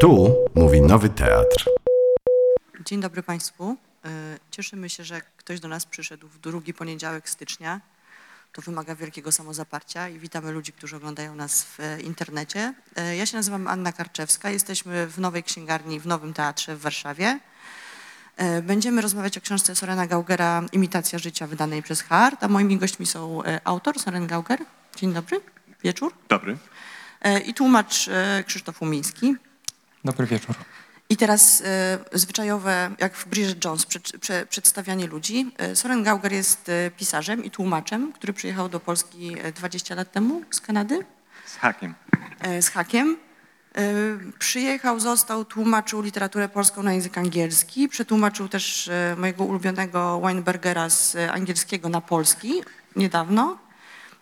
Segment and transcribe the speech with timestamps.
[0.00, 1.64] Tu mówi Nowy Teatr.
[2.84, 3.76] Dzień dobry Państwu.
[4.04, 4.08] E,
[4.50, 7.80] Cieszymy się, że ktoś do nas przyszedł w drugi poniedziałek stycznia.
[8.52, 12.74] To wymaga wielkiego samozaparcia i witamy ludzi, którzy oglądają nas w e, internecie.
[12.96, 14.50] E, Ja się nazywam Anna Karczewska.
[14.50, 17.38] Jesteśmy w Nowej Księgarni w Nowym Teatrze w Warszawie.
[18.62, 23.42] Będziemy rozmawiać o książce Sorena Gaugera Imitacja życia wydanej przez Hart, a moimi gośćmi są
[23.64, 24.58] autor Soren Gauger.
[24.96, 25.40] Dzień dobry,
[25.84, 26.14] wieczór.
[26.28, 26.56] Dobry.
[27.46, 28.10] I tłumacz
[28.46, 29.36] Krzysztof Umiński.
[30.06, 30.54] Dobry wieczór.
[31.08, 35.52] I teraz e, zwyczajowe, jak w Bridget Jones, prze, prze, przedstawianie ludzi.
[35.58, 40.12] E, Soren Gauger jest e, pisarzem i tłumaczem, który przyjechał do Polski e, 20 lat
[40.12, 41.04] temu z Kanady
[41.46, 41.94] Z hakiem.
[42.60, 43.16] z hakiem.
[44.38, 47.88] Przyjechał, został, tłumaczył literaturę polską na język angielski.
[47.88, 52.52] Przetłumaczył też mojego ulubionego Weinbergera z angielskiego na polski
[52.96, 53.58] niedawno.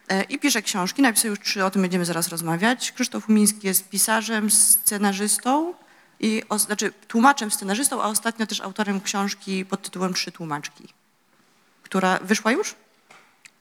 [0.09, 1.03] E, I pisze książki.
[1.03, 2.93] Napisał już trzy, o tym będziemy zaraz rozmawiać.
[2.93, 5.75] Krzysztof Umiński jest pisarzem, scenarzystą,
[6.21, 10.89] i, o, znaczy tłumaczem, scenarzystą, a ostatnio też autorem książki pod tytułem Trzy tłumaczki,
[11.83, 12.75] która wyszła już,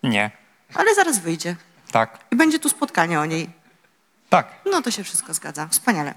[0.03, 0.31] Nie.
[0.73, 1.55] ale zaraz wyjdzie.
[1.91, 2.19] Tak.
[2.31, 3.49] I będzie tu spotkanie o niej.
[4.29, 4.47] Tak.
[4.71, 5.67] No to się wszystko zgadza.
[5.67, 6.13] Wspaniale.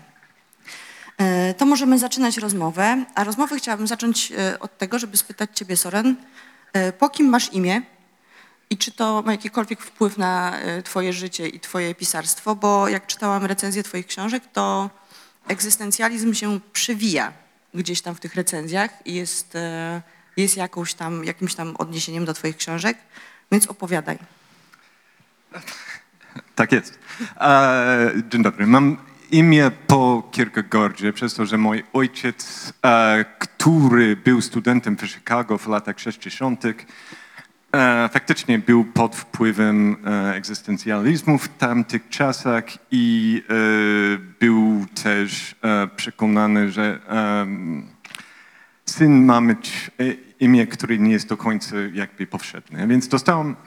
[1.19, 5.77] E, To możemy zaczynać rozmowę, a rozmowę chciałabym zacząć e, od tego, żeby spytać Ciebie,
[5.77, 6.17] Soren,
[6.99, 7.83] po kim masz imię
[8.71, 13.07] i czy to ma jakikolwiek wpływ na e, Twoje życie i Twoje pisarstwo, bo jak
[13.07, 14.91] czytałam recenzję Twoich książek, to
[15.49, 17.33] egzystencjalizm się przewija
[17.75, 20.03] gdzieś tam w tych recenzjach i jest, e,
[20.37, 22.99] jest jakąś tam, jakimś tam odniesieniem do Twoich książek,
[23.53, 24.19] więc opowiadaj.
[26.55, 26.99] Tak jest.
[28.29, 28.67] Dzień dobry.
[28.67, 28.97] Mam
[29.31, 35.67] imię po Kierkegaardzie, przez to, że mój ojciec, e, który był studentem w Chicago w
[35.67, 36.75] latach 60., e,
[38.13, 43.53] faktycznie był pod wpływem e, egzystencjalizmu w tamtych czasach i e,
[44.41, 47.01] był też e, przekonany, że
[48.85, 50.05] syn ma mieć e,
[50.41, 52.87] imię, które nie jest do końca jakby powszechne.
[52.87, 53.66] Więc dostałem E,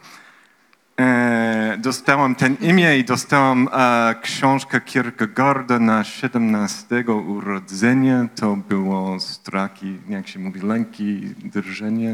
[1.77, 8.27] dostałam ten imię i dostałam e, książkę Kierkegaarda na 17 urodzenia.
[8.35, 12.09] To było straki, jak się mówi, lęki, drżenie.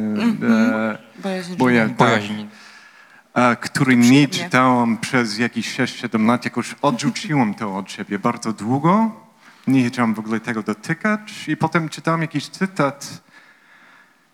[0.50, 1.96] e, Bojaźń Bo ja- życia.
[1.97, 2.46] Bojaźń.
[3.34, 6.46] e, który nie czytałam przez jakieś 6-7 lat.
[6.46, 9.12] Jakoś odrzuciłam to od siebie bardzo długo.
[9.67, 11.47] Nie chciałam w ogóle tego dotykać.
[11.47, 13.22] I potem czytałam jakiś cytat.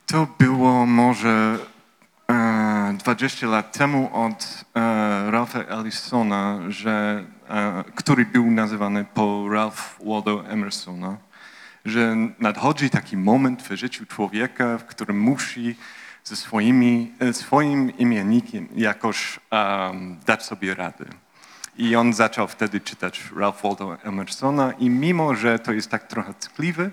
[0.06, 1.71] To było może e,
[2.97, 10.47] 20 lat temu od e, Ralpha Ellisona, że, e, który był nazywany po Ralph Waldo
[10.47, 11.18] Emersona,
[11.86, 15.75] że nadchodzi taki moment w życiu człowieka, w którym musi
[16.24, 21.06] ze swoimi, e, swoim imiennikiem jakoś em, dać sobie radę.
[21.78, 26.34] I on zaczął wtedy czytać Ralph Waldo Emersona i mimo, że to jest tak trochę
[26.34, 26.92] tkliwe,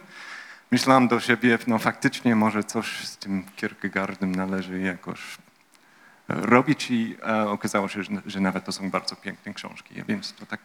[0.71, 5.21] myślałam do siebie, no faktycznie może coś z tym Kierkegaardem należy jakoś
[6.29, 10.47] robić i e, okazało się, że, że nawet to są bardzo piękne książki, więc to
[10.47, 10.61] tak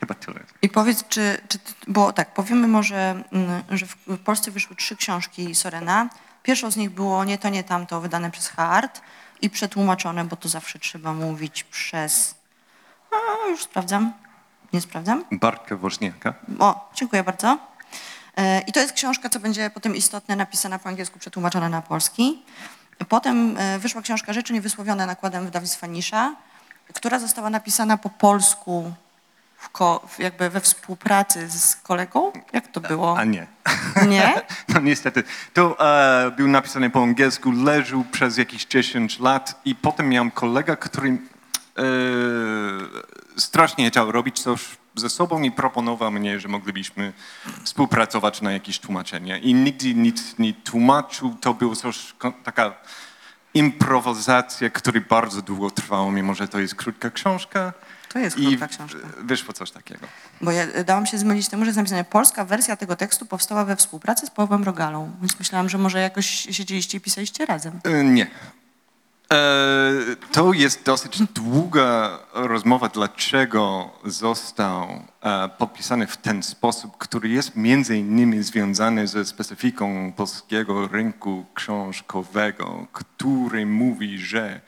[0.00, 0.40] chyba tyle.
[0.62, 5.54] I powiedz, czy, czy, bo tak, powiemy może, mm, że w Polsce wyszły trzy książki
[5.54, 6.08] Sorena.
[6.42, 9.00] Pierwszą z nich było Nie to, nie tamto, wydane przez Hart
[9.42, 12.34] i przetłumaczone, bo to zawsze trzeba mówić przez...
[13.10, 14.12] A, już sprawdzam.
[14.72, 15.24] Nie sprawdzam.
[15.32, 16.34] Bartka Woźniaka.
[16.58, 17.58] O, dziękuję bardzo.
[18.36, 22.42] E, I to jest książka, co będzie potem istotne, napisana po angielsku, przetłumaczona na polski.
[23.08, 26.34] Potem e, wyszła książka Rzeczy niewysłowione nakładem wydawnictwa Nisza,
[26.94, 28.92] która została napisana po polsku
[30.18, 32.32] jakby we współpracy z kolegą.
[32.52, 33.18] Jak to było?
[33.18, 33.46] A nie.
[34.08, 34.34] Nie?
[34.74, 35.22] No niestety.
[35.52, 40.76] To e, był napisany po angielsku, leżał przez jakieś 10 lat i potem miałem kolega,
[40.76, 41.18] który e,
[43.36, 44.60] strasznie chciał robić coś
[44.94, 47.12] ze sobą i proponował mnie, że moglibyśmy
[47.64, 49.38] współpracować na jakieś tłumaczenie.
[49.38, 52.74] I nigdy nic nie tłumaczył, to była coś, taka
[53.54, 57.72] improwizacja, która bardzo długo trwała, mimo że to jest krótka książka.
[58.08, 58.98] To jest I krótka książka.
[59.18, 60.06] wyszło coś takiego.
[60.40, 63.64] Bo ja e, dałam się zmylić temu, że jest napisane polska wersja tego tekstu powstała
[63.64, 65.10] we współpracy z Pawłem Rogalą.
[65.20, 67.80] Więc myślałam, że może jakoś siedzieliście i pisaliście razem.
[67.84, 68.26] E, Nie.
[69.34, 74.88] E, To jest dosyć długa rozmowa, dlaczego został
[75.22, 82.86] e, podpisany w ten sposób, który jest między innymi związany ze specyfiką polskiego rynku książkowego,
[82.92, 84.60] który mówi, że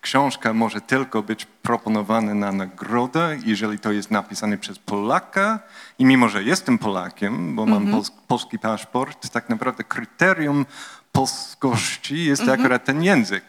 [0.00, 5.58] książka może tylko być proponowana na nagrodę, jeżeli to jest napisane przez Polaka.
[5.98, 10.66] I mimo, że jestem Polakiem, bo mam pols- polski paszport, tak naprawdę kryterium
[11.12, 13.44] polskości jest akurat ten język.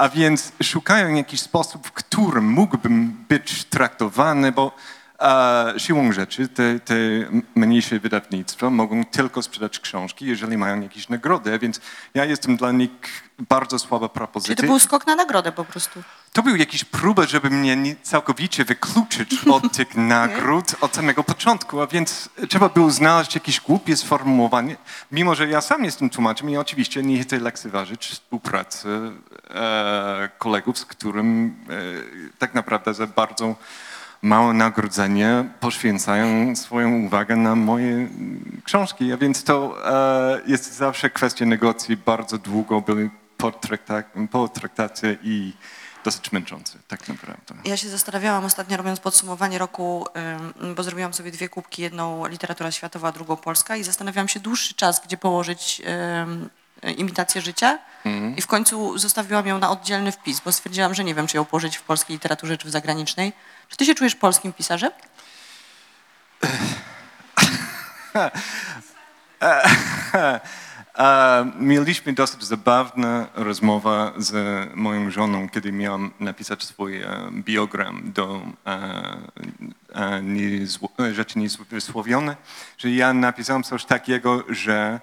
[0.00, 4.72] A więc szukają jakiś sposób, w którym mógłbym być traktowany, bo
[5.20, 6.94] E, siłą rzeczy te, te
[7.54, 11.80] mniejsze wydawnictwa mogą tylko sprzedać książki, jeżeli mają jakieś nagrody, więc
[12.14, 12.90] ja jestem dla nich
[13.48, 14.56] bardzo słaba propozycja.
[14.56, 16.02] to był skok na nagrodę po prostu.
[16.32, 21.80] To był jakiś próba, żeby mnie nie- całkowicie wykluczyć od tych nagród od samego początku,
[21.80, 24.76] a więc trzeba było znaleźć jakieś głupie sformułowanie,
[25.12, 28.88] mimo że ja sam jestem tłumaczem i oczywiście nie chcę lekceważyć współpracy
[29.50, 33.54] e, kolegów, z którym e, tak naprawdę za bardzo
[34.22, 38.08] małe nagrodzenie poświęcają swoją uwagę na moje
[38.64, 43.10] książki, a więc to e, jest zawsze kwestia negocjacji, bardzo długo były
[44.30, 45.52] potraktacje i
[46.04, 47.54] dosyć męczące, tak naprawdę.
[47.64, 50.06] Ja się zastanawiałam ostatnio robiąc podsumowanie roku,
[50.76, 55.02] bo zrobiłam sobie dwie kubki, jedną literatura światowa, drugą polska i zastanawiałam się dłuższy czas,
[55.04, 55.82] gdzie położyć
[56.96, 57.78] imitację życia
[58.36, 61.44] i w końcu zostawiłam ją na oddzielny wpis, bo stwierdziłam, że nie wiem, czy ją
[61.44, 63.32] położyć w polskiej literaturze, czy w zagranicznej.
[63.68, 64.90] Czy ty się czujesz polskim pisarzem?
[70.12, 70.40] E,
[71.58, 74.34] Mieliśmy dosyć zabawną rozmowę z
[74.74, 80.22] moją żoną, kiedy miałam napisać swój e, biogram do e,
[80.98, 81.38] e, Rzeczy
[81.72, 82.36] Niezsłowione,
[82.78, 85.00] że ja napisałem coś takiego, że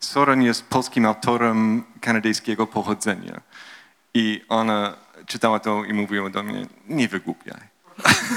[0.00, 3.40] Soren jest polskim autorem kanadyjskiego pochodzenia.
[4.14, 4.94] I ona
[5.26, 7.60] czytała to i mówiła do mnie, nie wygłupiaj.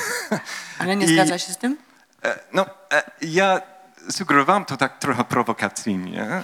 [0.80, 1.77] Ale nie I- zgadza się z tym?
[2.24, 3.62] E, No, e, ja
[4.10, 6.44] sugerowałem to tak trochę prowokacyjnie,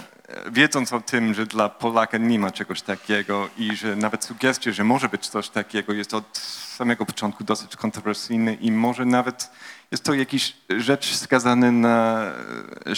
[0.52, 4.84] wiedząc o tym, że dla Polaka nie ma czegoś takiego i że nawet sugestia, że
[4.84, 6.38] może być coś takiego jest od
[6.76, 9.50] samego początku dosyć kontrowersyjne i może nawet
[9.90, 12.92] jest to jakiś rzecz skazana na e,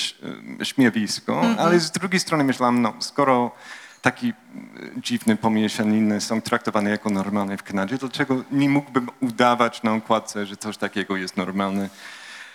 [0.61, 3.51] e, śmiewisko, ale z drugiej strony myślałem, no skoro
[4.03, 4.33] taki
[4.97, 10.57] dziwne pomieszaniny są traktowane jako normalne w Kanadzie, dlaczego nie mógłbym udawać na okładce, że
[10.57, 11.89] coś takiego jest normalne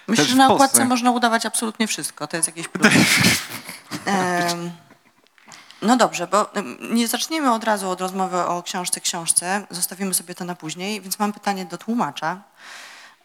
[0.07, 2.27] Myślę, że na okładce można udawać absolutnie wszystko.
[2.27, 2.93] To jest jakieś plus.
[5.81, 6.49] No dobrze, bo
[6.91, 9.67] nie zaczniemy od razu od rozmowy o książce książce.
[9.69, 12.41] Zostawimy sobie to na później, więc mam pytanie do tłumacza,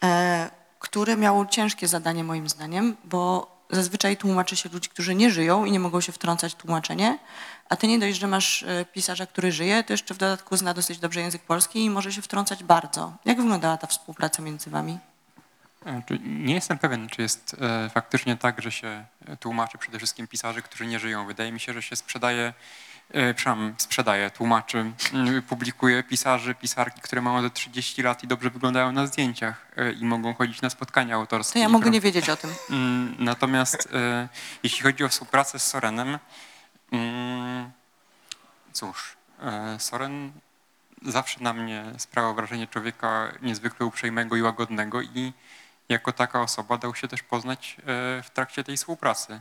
[0.03, 5.65] e, który miał ciężkie zadanie moim zdaniem, bo zazwyczaj tłumaczy się ludzi, którzy nie żyją
[5.65, 7.19] i nie mogą się wtrącać w tłumaczenie,
[7.69, 10.75] a ty nie dość, że masz e, pisarza, który żyje, to jeszcze w dodatku zna
[10.75, 13.13] dosyć dobrze język polski i może się wtrącać bardzo.
[13.25, 14.99] Jak wyglądała ta współpraca między wami?
[15.87, 19.05] E, Nie jestem pewien, czy jest e, faktycznie tak, że się
[19.41, 21.27] tłumaczy przede wszystkim pisarzy, którzy nie żyją.
[21.27, 22.53] Wydaje mi się, że się sprzedaje,
[23.11, 24.79] e, przepraszam, sprzedaje, tłumaczy,
[25.13, 29.93] m, publikuje pisarzy, pisarki, które mają do 30 lat i dobrze wyglądają na zdjęciach e,
[29.93, 31.53] i mogą chodzić na spotkania autorskie.
[31.53, 32.51] To ja mogę nie wiedzieć o tym.
[32.71, 34.29] Mm, Natomiast e,
[34.63, 36.19] jeśli chodzi o współpracę z Sorenem,
[36.93, 37.71] mm,
[38.73, 40.33] cóż, e, Soren
[41.07, 45.33] zawsze na mnie sprawiał wrażenie człowieka niezwykle uprzejmego i łagodnego i
[45.89, 47.85] jako taka osoba dał się też poznać e,
[48.23, 49.41] w trakcie tej współpracy.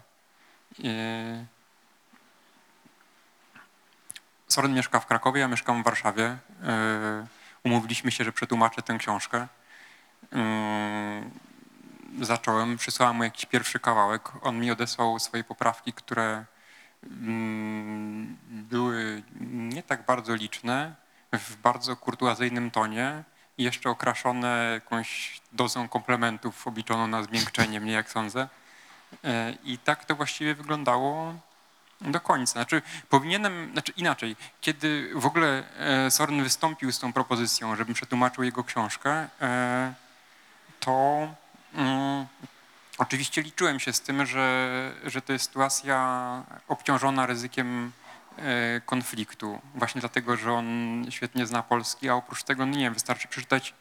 [0.83, 1.45] E,
[4.47, 6.37] Soren mieszka w Krakowie, ja mieszkam w Warszawie.
[6.63, 7.27] E,
[7.63, 9.47] Umówiliśmy się, że przetłumaczę tę książkę.
[12.21, 14.29] Zacząłem, przysłałem mu jakiś pierwszy kawałek.
[14.41, 16.45] On mi odesłał swoje poprawki, które
[17.03, 20.95] mm, były nie tak bardzo liczne,
[21.33, 23.23] w bardzo kurtuazyjnym tonie
[23.57, 28.47] i jeszcze okraszone jakąś dozą komplementów obliczoną na zmiękczenie mnie, jak sądzę.
[29.23, 31.33] E, I tak to właściwie wyglądało
[32.01, 32.51] do końca.
[32.53, 38.43] Znaczy, powinienem, znaczy inaczej, kiedy w ogóle e, Soren wystąpił z tą propozycją, żebym przetłumaczył
[38.43, 39.93] jego książkę, e,
[40.79, 41.27] to
[41.73, 42.25] mm,
[42.97, 47.91] oczywiście liczyłem się z tym, że, że to jest sytuacja obciążona ryzykiem
[48.85, 49.59] konfliktu.
[49.75, 53.73] Właśnie dlatego, że on świetnie zna polski, a oprócz tego, no nie wiem, wystarczy przeczytać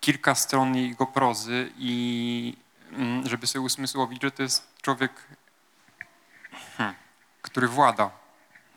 [0.00, 2.56] kilka stron jego prozy i
[2.92, 5.12] mm, żeby sobie usmysłowić, że to jest człowiek,
[6.76, 6.94] hmm,
[7.42, 8.10] który włada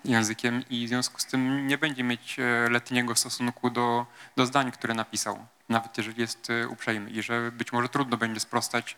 [0.05, 4.71] językiem i w związku z tym nie będzie mieć e, letniego stosunku do, do zdań,
[4.71, 8.97] które napisał, nawet jeżeli jest e, uprzejmy i że być może trudno będzie sprostać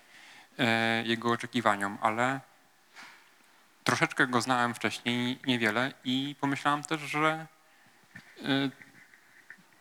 [0.59, 2.39] e, jego oczekiwaniom, ale
[3.87, 7.47] troszeczkę go znałem wcześniej, niewiele i pomyślałem też, że
[8.43, 8.69] e,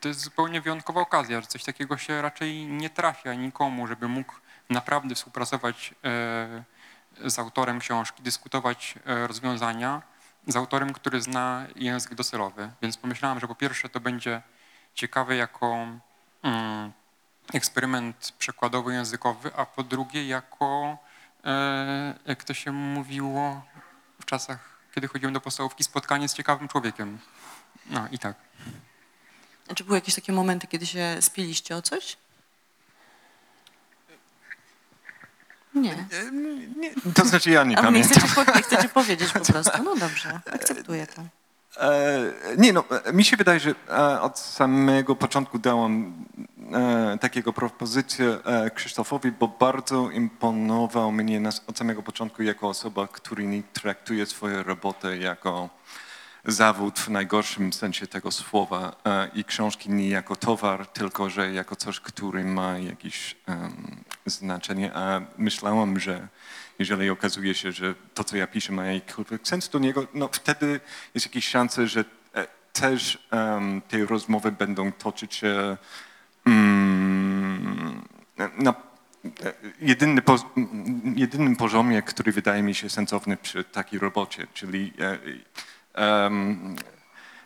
[0.00, 4.32] to jest zupełnie wyjątkowa okazja, że coś takiego się raczej nie trafia nikomu, żeby mógł
[4.70, 10.02] naprawdę współpracować e, z autorem książki, dyskutować e, rozwiązania
[10.46, 12.70] z autorem, który zna język docelowy.
[12.82, 14.42] Więc pomyślałem, że po pierwsze to będzie
[14.94, 15.86] ciekawe jako
[16.42, 16.92] mm,
[17.54, 20.98] eksperyment przekładowo-językowy, a po drugie jako,
[22.26, 23.62] jak to się mówiło
[24.26, 24.59] w czasach,
[24.95, 27.18] kiedy chodziłem do podstawówki, spotkanie z ciekawym człowiekiem.
[27.90, 28.35] No i tak.
[29.75, 32.16] Czy były jakieś takie momenty, kiedy się spiliście o coś?
[35.75, 36.06] Nie.
[36.76, 38.18] Nie, to znaczy ja nie A nie pamiętam.
[38.18, 39.83] chcecie, po, nie chcecie powiedzieć po prostu.
[39.83, 41.23] No dobrze, akceptuję to.
[41.80, 46.25] E, nie no, e, mi się wydaje, że e, od samego początku dałam
[47.20, 53.62] takiego propozycję e, Krzysztofowi, bo bardzo imponował mnie od samego początku jako osoba, która nie
[53.62, 55.68] traktuje swoją robotę jako
[56.46, 61.76] zawód w najgorszym sensie tego słowa e, i książki nie jako towar, tylko że jako
[61.76, 64.94] coś, który ma jakieś em, znaczenie.
[64.94, 66.28] A myślałam, że
[66.78, 70.80] jeżeli okazuje się, że to, co ja piszę, ma jakikolwiek sens do niego, no wtedy
[71.14, 72.04] jest jakaś szansa, że
[72.35, 75.76] e, też em, te rozmowy będą toczyć się
[78.59, 78.75] na
[79.45, 84.93] e, jedyny poz, m, jedynym poziomie, który wydaje mi się sensowny przy takiej robocie, czyli
[85.95, 86.76] em,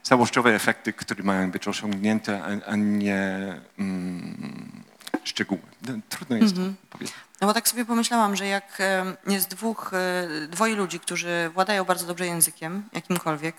[0.02, 4.82] całościowe efekty, które mają być osiągnięte, a, a nie mm,
[5.24, 5.62] szczegóły.
[5.88, 7.14] No, Trudno jest to powiedzieć.
[7.40, 8.78] No bo tak sobie pomyślałam, że jak
[9.26, 13.56] jest dwóch, e, dwoje ludzi, którzy władają bardzo dobrze językiem, jakimkolwiek,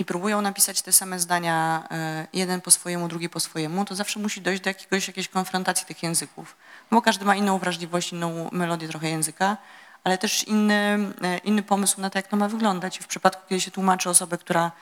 [0.00, 4.20] i próbują napisać te same zdania, e, jeden po swojemu, drugi po swojemu, to zawsze
[4.20, 6.56] musi dojść do jakiegoś, jakiejś konfrontacji tych języków.
[6.90, 9.56] Bo każdy ma inną wrażliwość, inną melodię trochę języka,
[10.04, 13.00] ale też inny, e, inny pomysł na to, jak to ma wyglądać.
[13.00, 14.72] I w przypadku, kiedy się tłumaczy osobę, która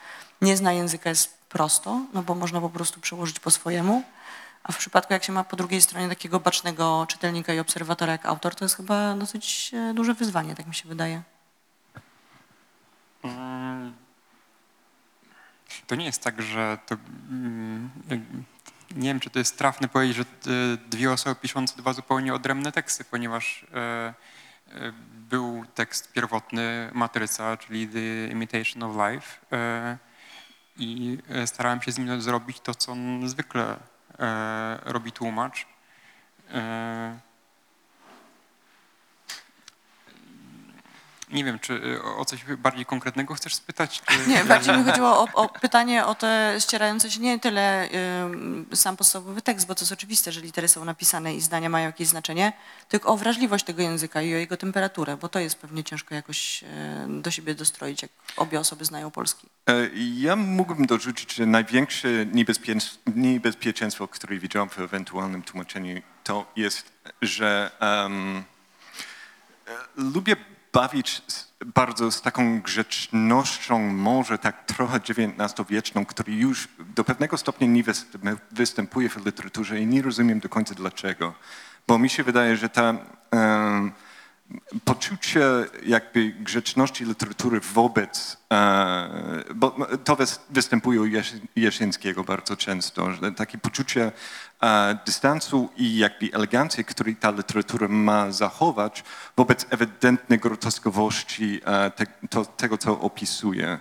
[0.41, 4.03] nie zna języka, jest prosto, no bo można po prostu przełożyć po swojemu.
[4.63, 8.25] A w przypadku, jak się ma po drugiej stronie takiego bacznego czytelnika i obserwatora jak
[8.25, 11.21] autor, to jest chyba dosyć e, duże wyzwanie, tak mi się wydaje.
[13.23, 13.93] Mm,
[15.87, 16.95] To nie jest tak, że to.
[17.29, 17.89] mm,
[18.95, 20.25] Nie wiem, czy to jest trafne powiedzieć, że e,
[20.89, 24.13] dwie osoby piszące dwa zupełnie odrębne teksty, ponieważ e, e,
[25.11, 29.37] był tekst pierwotny Matryca, czyli The Imitation of Life
[30.77, 32.95] i starałem się z nim zrobić to, co
[33.25, 33.77] zwykle
[34.85, 35.67] robi tłumacz.
[41.31, 44.01] Nie wiem, czy e, o coś bardziej konkretnego chcesz spytać?
[44.01, 44.29] Czy...
[44.29, 47.89] Nie, bardziej mi chodziło o, o pytanie o te ścierające się nie tyle
[48.23, 51.85] ym, sam podstawowy tekst, bo to jest oczywiste, że litery są napisane i zdania mają
[51.85, 52.53] jakieś znaczenie,
[52.89, 56.63] tylko o wrażliwość tego języka i o jego temperaturę, bo to jest pewnie ciężko jakoś
[56.63, 56.67] e,
[57.09, 59.47] do siebie dostroić, jak obie osoby znają polski.
[59.69, 66.91] E, Ja mógłbym dorzucić, że największe niebezpieczeństwo, niebezpieczeństwo które widziałem w ewentualnym tłumaczeniu, to jest,
[67.21, 68.09] że e,
[69.95, 70.35] lubię
[70.73, 71.21] bawić
[71.65, 78.37] bardzo z taką grzecznością, może tak trochę XIX-wieczną, która już do pewnego stopnia nie występ-
[78.51, 81.33] występuje w literaturze i nie rozumiem do końca dlaczego.
[81.87, 82.93] Bo mi się wydaje, że ta
[83.31, 83.91] em,
[84.85, 85.41] poczucie
[85.85, 93.31] jakby grzeczności literatury wobec, e, bo to wys- występuje u Jes- Jasińskiego bardzo często, że
[93.31, 94.11] takie poczucie
[94.63, 99.03] e, dystansu i jakby elegancji, który ta literatura ma zachować
[99.37, 103.79] wobec ewidentnej groteskowości e, te, to, tego, co opisuje.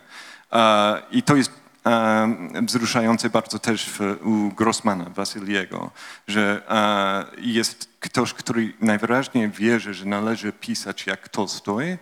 [1.10, 1.52] I to jest
[1.88, 5.90] e, wzruszające bardzo też w, u Grossmana, Wasyliego,
[6.28, 11.98] że e, jest ktoś, który najwyraźniej wierzy, że należy pisać jak Tolstoj,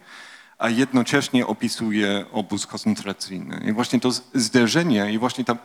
[0.59, 3.63] a jednocześnie opisuje obóz koncentracyjny.
[3.65, 5.57] I właśnie to zderzenie i właśnie ta,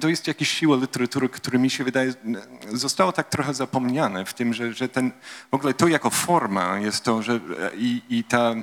[0.00, 2.14] to jest jakaś siła literatury, która mi się wydaje
[2.72, 5.12] zostało tak trochę zapomniane w tym, że, że ten,
[5.50, 7.40] w ogóle to jako forma jest to, że
[7.76, 8.54] i, i ta,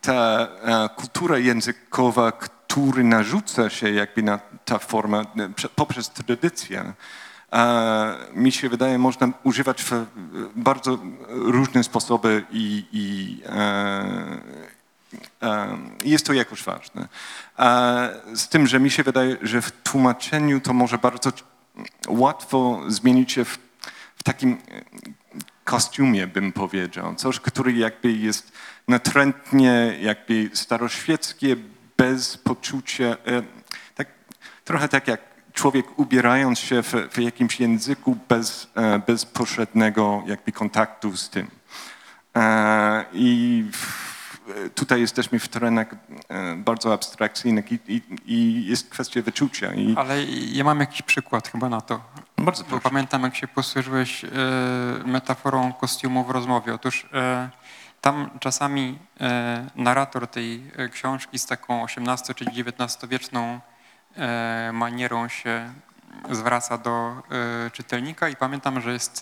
[0.00, 2.32] ta e, kultura językowa,
[2.72, 6.92] który narzuca się jakby na ta forma e, prze- poprzez tradycję,
[8.34, 10.06] mi się wydaje, można używać w e,
[10.56, 10.98] bardzo
[11.28, 14.38] różne sposoby i, i e,
[16.04, 17.08] jest to jakoś ważne.
[18.34, 21.32] Z tym, że mi się wydaje, że w tłumaczeniu to może bardzo
[22.08, 23.58] łatwo zmienić się w,
[24.16, 24.58] w takim
[25.64, 27.14] kostiumie, bym powiedział.
[27.14, 28.52] Coś, który jakby jest
[28.88, 31.56] natrętnie jakby staroświeckie,
[32.02, 33.42] bez poczucia, e,
[33.94, 34.08] tak,
[34.64, 35.20] trochę tak jak
[35.52, 41.50] człowiek ubierając się w, w jakimś języku bez e, bezpośredniego jakby kontaktu z tym.
[42.36, 43.64] E, I
[44.74, 45.86] tutaj jesteśmy w terenach
[46.56, 49.74] bardzo abstrakcyjnych i, i, i jest kwestia wyczucia.
[49.74, 52.00] I Ale ja mam jakiś przykład chyba na to.
[52.38, 52.82] bardzo Bo proszę.
[52.82, 54.24] pamiętam, jak się posłużyłeś
[55.04, 56.74] metaforą kostiumu w rozmowie.
[56.74, 57.06] Otóż
[58.02, 63.60] tam czasami e, narrator tej e, książki z taką XVIII czy XIX-wieczną
[64.16, 65.74] e, manierą się
[66.30, 67.22] zwraca do
[67.72, 69.20] czytelnika i pamiętam, że jest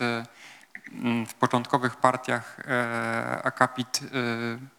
[1.27, 2.57] w początkowych partiach
[3.45, 4.01] akapit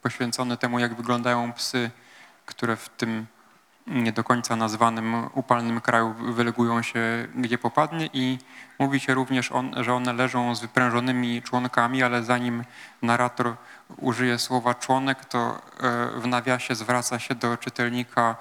[0.01, 1.91] poświęcony temu, jak wyglądają psy,
[2.46, 3.27] które w tym
[3.88, 8.38] nie do końca nazwanym upalnym kraju wylegują się gdzie popadnie i
[8.79, 12.63] mówi się również, on, że one leżą z wyprężonymi członkami, ale zanim
[13.01, 13.55] narrator
[13.97, 18.35] użyje słowa członek, to e, w nawiasie zwraca się do czytelnika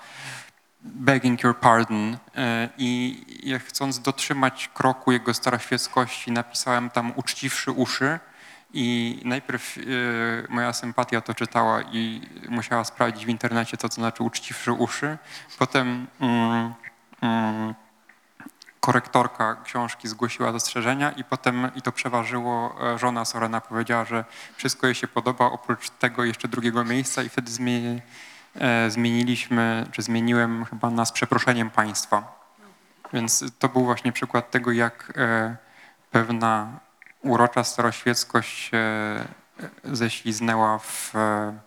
[0.83, 3.25] begging your pardon e, i
[3.67, 8.19] chcąc dotrzymać kroku jego staroświeckości napisałem tam uczciwszy uszy
[8.73, 9.83] i najpierw e,
[10.49, 15.19] moja sympatia to czytała i musiała sprawdzić w internecie to, co znaczy uczciwszy uszy.
[15.59, 16.75] Potem mm,
[17.21, 17.75] mm,
[18.81, 24.25] korektorka książki zgłosiła zastrzeżenia i potem, i to przeważyło, e, żona Sorena powiedziała, że
[24.57, 27.51] wszystko jej się podoba, oprócz tego jeszcze drugiego miejsca i wtedy
[28.55, 32.41] e, zmieniliśmy, czy zmieniłem chyba na z przeproszeniem państwa.
[33.13, 35.57] Więc to był właśnie przykład tego, jak e,
[36.11, 36.81] pewna
[37.23, 39.27] urocza staroświeckość się e,
[39.85, 41.59] ześliznęła w e,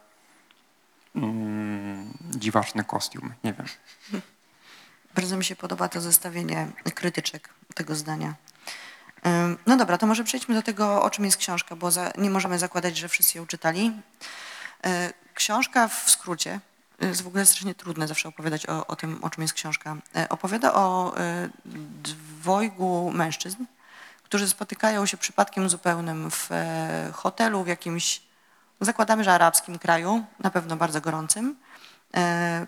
[1.16, 3.34] mm, dziwaczny kostium.
[3.44, 3.66] Nie wiem.
[5.16, 8.34] Bardzo mi się podoba to zestawienie krytyczek tego zdania.
[9.66, 12.60] No dobra, to może przejdźmy do tego, o czym jest książka, bo za, nie możemy
[12.60, 13.92] zakładać, że wszyscy ją czytali.
[15.34, 16.60] Książka w skrócie,
[17.02, 19.96] jest w ogóle strasznie trudne zawsze opowiadać o, o tym, o czym jest książka.
[20.30, 21.16] Opowiada o
[22.04, 23.66] dwojgu mężczyzn,
[24.34, 28.22] którzy spotykają się przypadkiem zupełnym w e, hotelu w jakimś,
[28.82, 31.56] zakładamy, że arabskim kraju, na pewno bardzo gorącym.
[32.16, 32.66] E,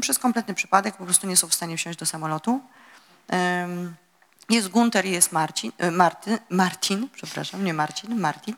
[0.00, 2.60] Przez kompletny przypadek po prostu nie są w stanie wsiąść do samolotu.
[4.50, 5.90] Jest Gunter i jest Marcin, e,
[6.50, 8.54] Martin, przepraszam, nie Marcin, Martin.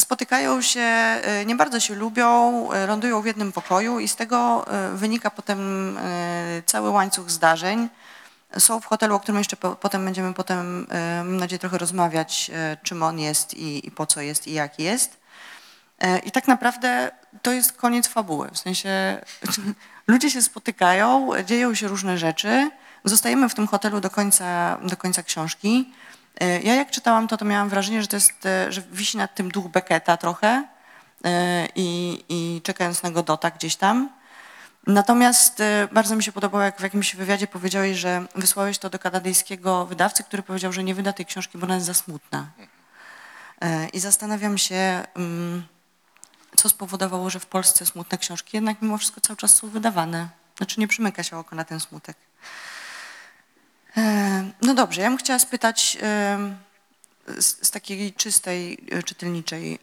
[0.00, 2.28] Spotykają się, nie bardzo się lubią,
[2.86, 5.58] lądują w jednym pokoju i z tego wynika potem
[6.66, 7.88] cały łańcuch zdarzeń.
[8.58, 12.50] Są w hotelu, o którym jeszcze po, potem będziemy potem, e, mam nadzieję, trochę rozmawiać,
[12.54, 15.16] e, czym on jest i, i po co jest i jak jest.
[15.98, 17.10] E, I tak naprawdę
[17.42, 18.48] to jest koniec fabuły.
[18.52, 19.20] W sensie
[20.06, 22.70] ludzie się spotykają, dzieją się różne rzeczy.
[23.04, 25.92] Zostajemy w tym hotelu do końca, do końca książki.
[26.40, 28.32] Ja jak czytałam to, to miałam wrażenie, że to jest,
[28.68, 30.64] że wisi nad tym duch Becketa trochę
[31.74, 34.08] i, i czekając na Godota gdzieś tam.
[34.88, 38.98] Natomiast e, bardzo mi się podobało, jak w jakimś wywiadzie powiedziałeś, że wysłałeś to do
[38.98, 42.46] kanadyjskiego wydawcy, który powiedział, że nie wyda tej książki, bo ona jest za smutna.
[43.60, 45.66] E, I zastanawiam się, mm,
[46.56, 50.28] co spowodowało, że w Polsce smutne książki jednak mimo wszystko cały czas są wydawane.
[50.56, 52.16] Znaczy nie przymyka się oko na ten smutek.
[53.96, 55.98] E, No dobrze, ja bym chciała spytać
[57.38, 59.78] z, z takiej czystej, czytelniczej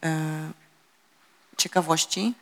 [1.58, 2.34] ciekawości,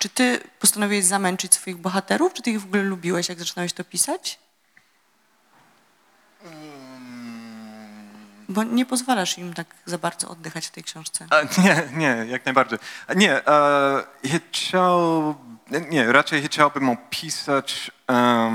[0.00, 3.84] czy ty postanowiłeś zamęczyć swoich bohaterów, czy ty ich w ogóle lubiłeś, jak zaczynałeś to
[3.84, 4.38] pisać?
[8.48, 11.26] Bo nie pozwalasz im tak za bardzo oddychać w tej książce.
[11.30, 12.78] A, nie, nie, jak najbardziej.
[13.06, 14.04] A Nie, e,
[14.50, 15.34] chciał,
[15.90, 18.50] nie, raczej chciałbym opisać e,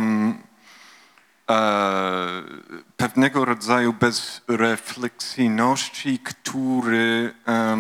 [2.97, 7.77] pewnego rodzaju bezrefleksyjności, który e,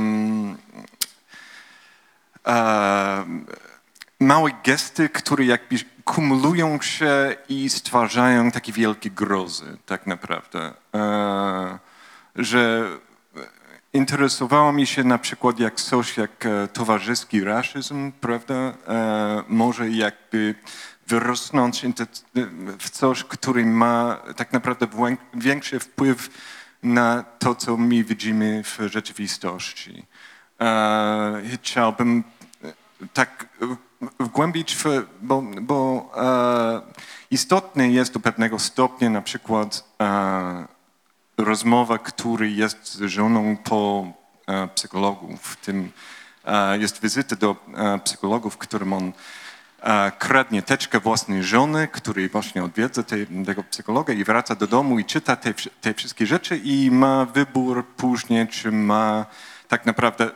[4.19, 10.73] małe gesty, które jakby kumulują się i stwarzają takie wielkie grozy, tak naprawdę.
[10.95, 11.79] E,
[12.35, 12.89] że
[13.93, 20.55] interesowało mi się na przykład jak coś jak e, towarzyski rasizm, prawda, e, może jakby
[21.07, 21.85] wyrosnąć
[22.79, 24.87] w coś, który ma tak naprawdę
[25.33, 26.29] większy wpływ
[26.83, 30.05] na to, co my widzimy w rzeczywistości.
[30.61, 32.34] E, chciałbym e,
[33.13, 33.47] tak
[34.19, 34.83] wgłębić, w,
[35.21, 40.67] bo, bo e, jest do pewnego stopnia na przykład e,
[41.37, 44.11] rozmowa, który jest z żoną po
[44.47, 45.37] e, psychologu.
[45.41, 45.91] W tym
[46.45, 49.11] e, jest wizyta do e, psychologów, w którym on
[49.81, 54.99] e, kradnie teczkę własnej żony, który właśnie odwiedza tej, tego psychologa i wraca do domu
[54.99, 59.25] i czyta te, te wszystkie rzeczy i ma wybór później, czy ma
[59.67, 60.31] tak naprawdę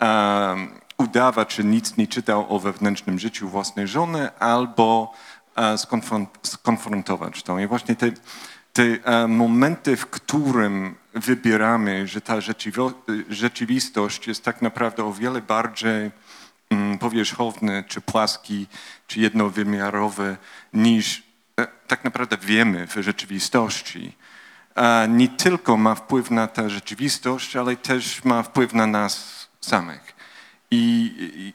[0.00, 5.14] e, udawać, że nic nie czytał o wewnętrznym życiu własnej żony, albo
[5.56, 7.58] e, skonfront, skonfrontować to.
[7.58, 8.10] I właśnie te,
[8.72, 12.36] te e, momenty, w którym wybieramy, że ta
[13.28, 16.10] rzeczywistość jest tak naprawdę o wiele bardziej
[16.70, 18.66] mm, powierzchowny, czy płaski,
[19.06, 20.36] czy jednowymiarowy,
[20.72, 21.22] niż
[21.60, 24.16] e, tak naprawdę wiemy w rzeczywistości.
[25.08, 30.21] Nie tylko ma wpływ na tę rzeczywistość, ale też ma wpływ na nas samych.
[30.74, 31.52] I,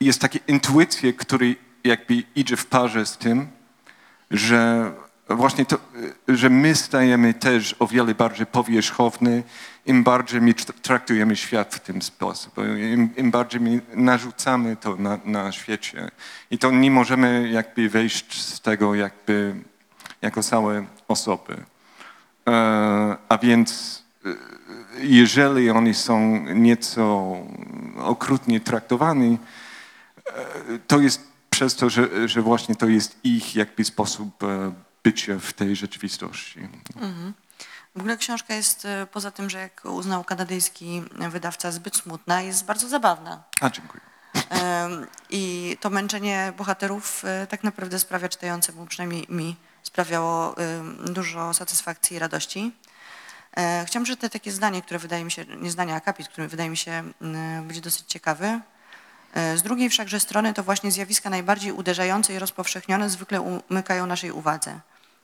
[0.00, 1.46] i jest takie intuicje, które
[1.84, 3.48] jakby idzie w parze z tym,
[4.30, 4.92] że
[5.28, 5.78] właśnie to,
[6.28, 9.42] że my stajemy też o wiele bardziej powierzchowny,
[9.86, 12.58] im bardziej my tr- traktujemy świat w tym sposób,
[12.92, 16.10] im, im bardziej my narzucamy to na, na świecie.
[16.50, 19.54] I to nie możemy jakby wejść z tego jakby
[20.22, 21.56] jako całe osoby.
[22.48, 24.30] E, a więc e,
[24.98, 27.36] jeżeli oni są nieco
[27.98, 29.38] okrutnie traktowani,
[30.26, 34.72] e, to jest przez to, że, że właśnie to jest ich jakby sposób e,
[35.04, 36.68] bycia w tej rzeczywistości.
[37.96, 42.64] W ogóle książka jest, e, poza tym, że jak uznał kanadyjski wydawca, zbyt smutna, jest
[42.64, 43.42] bardzo zabawna.
[43.60, 44.00] A, dziękuję.
[45.30, 50.54] I to męczenie bohaterów tak naprawdę sprawia czytającemu, przynajmniej mi, sprawiało
[51.06, 52.72] dużo satysfakcji i radości.
[53.56, 56.76] E, Chciałam przeczytać takie zdanie, które wydaje mi się, nie zdanie, akapit, który wydaje mi
[56.76, 58.60] się m, być dosyć ciekawy.
[59.34, 63.40] E, Z drugiej wszakże strony to właśnie zjawiska najbardziej uderzające i rozpowszechnione zwykle
[63.70, 64.80] umykają naszej uwadze.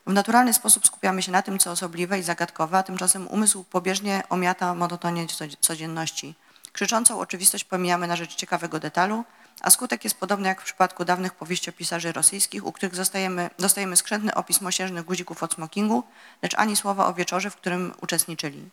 [0.07, 4.23] W naturalny sposób skupiamy się na tym, co osobliwe i zagadkowe, a tymczasem umysł pobieżnie
[4.29, 6.35] omiata monotonię codzie- codzienności.
[6.73, 9.25] Krzyczącą oczywistość pomijamy na rzecz ciekawego detalu,
[9.61, 14.35] a skutek jest podobny jak w przypadku dawnych powieściopisarzy rosyjskich, u których dostajemy, dostajemy skrzętny
[14.35, 16.03] opis mosiężnych guzików od smokingu,
[16.42, 18.68] lecz ani słowa o wieczorze, w którym uczestniczyli.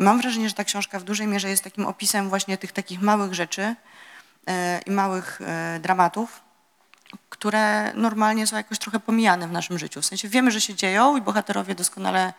[0.00, 3.00] I mam wrażenie, że ta książka w dużej mierze jest takim opisem właśnie tych takich
[3.00, 3.74] małych rzeczy
[4.46, 6.40] e, i małych e, dramatów,
[7.30, 10.02] które normalnie są jakoś trochę pomijane w naszym życiu.
[10.02, 12.32] W sensie wiemy, że się dzieją i bohaterowie doskonale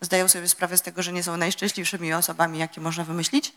[0.00, 3.52] zdają sobie sprawę z tego, że nie są najszczęśliwszymi osobami, jakie można wymyślić.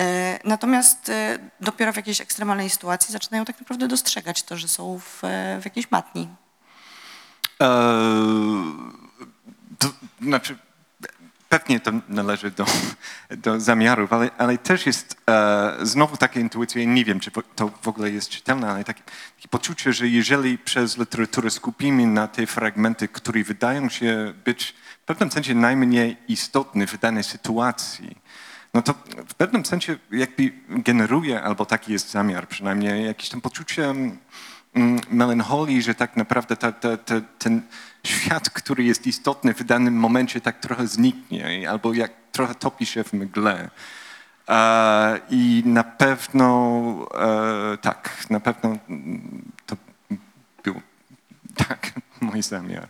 [0.00, 4.98] E, Natomiast e, dopiero w jakiejś ekstremalnej sytuacji zaczynają tak naprawdę dostrzegać to, że są
[4.98, 6.28] w, e, w jakiejś matni.
[7.62, 7.68] E,
[9.78, 9.88] to,
[10.22, 10.56] znaczy,
[11.48, 12.66] pewnie to należy do,
[13.30, 17.88] do zamiarów, ale, ale też jest e, znowu taka intuicja, nie wiem, czy to w
[17.88, 19.02] ogóle jest czytelne, ale takie,
[19.36, 25.06] takie poczucie, że jeżeli przez literaturę skupimy na te fragmenty, które wydają się być w
[25.06, 28.16] pewnym sensie najmniej istotne w danej sytuacji,
[28.74, 28.94] no to
[29.28, 35.82] w pewnym sensie jakby generuje, albo taki jest zamiar przynajmniej, jakieś tam poczucie mm, melancholii,
[35.82, 37.62] że tak naprawdę ta, ta, ta, ten
[38.04, 43.04] świat, który jest istotny w danym momencie tak trochę zniknie, albo jak trochę topi się
[43.04, 43.70] w mgle.
[44.48, 49.76] E, I na pewno e, tak, na pewno mm, to
[50.64, 50.80] był
[51.56, 52.88] tak mój zamiar.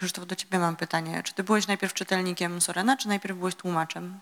[0.00, 1.22] Krzysztof, do ciebie mam pytanie.
[1.22, 4.20] Czy ty byłeś najpierw czytelnikiem Sorena, czy najpierw byłeś tłumaczem?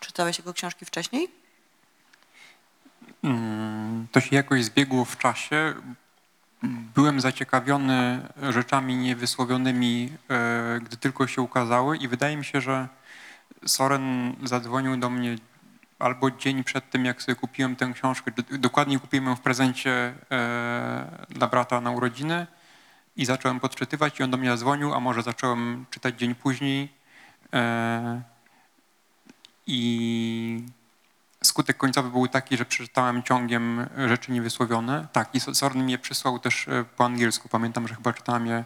[0.00, 1.28] Czytałeś jego książki wcześniej?
[3.24, 5.74] Mm, To się jakoś zbiegło w czasie.
[6.94, 12.88] Byłem zaciekawiony rzeczami niewysłowionymi, e, gdy tylko się ukazały i wydaje mi się, że
[13.66, 15.36] Soren zadzwonił do mnie
[15.98, 18.32] albo dzień przed tym, jak sobie kupiłem tę książkę.
[18.50, 22.46] Dokładnie kupiłem ją w prezencie e, dla brata na urodziny
[23.16, 26.92] i zacząłem podczytywać i on do mnie zadzwonił, a może zacząłem czytać dzień później.
[27.52, 28.22] E,
[29.66, 30.64] I
[31.44, 35.06] skutek końcowy był taki, że przeczytałem ciągiem rzeczy niewysłowione.
[35.12, 37.48] Tak, i Soren mnie przysłał też e, po angielsku.
[37.48, 38.64] Pamiętam, że chyba czytałem je e,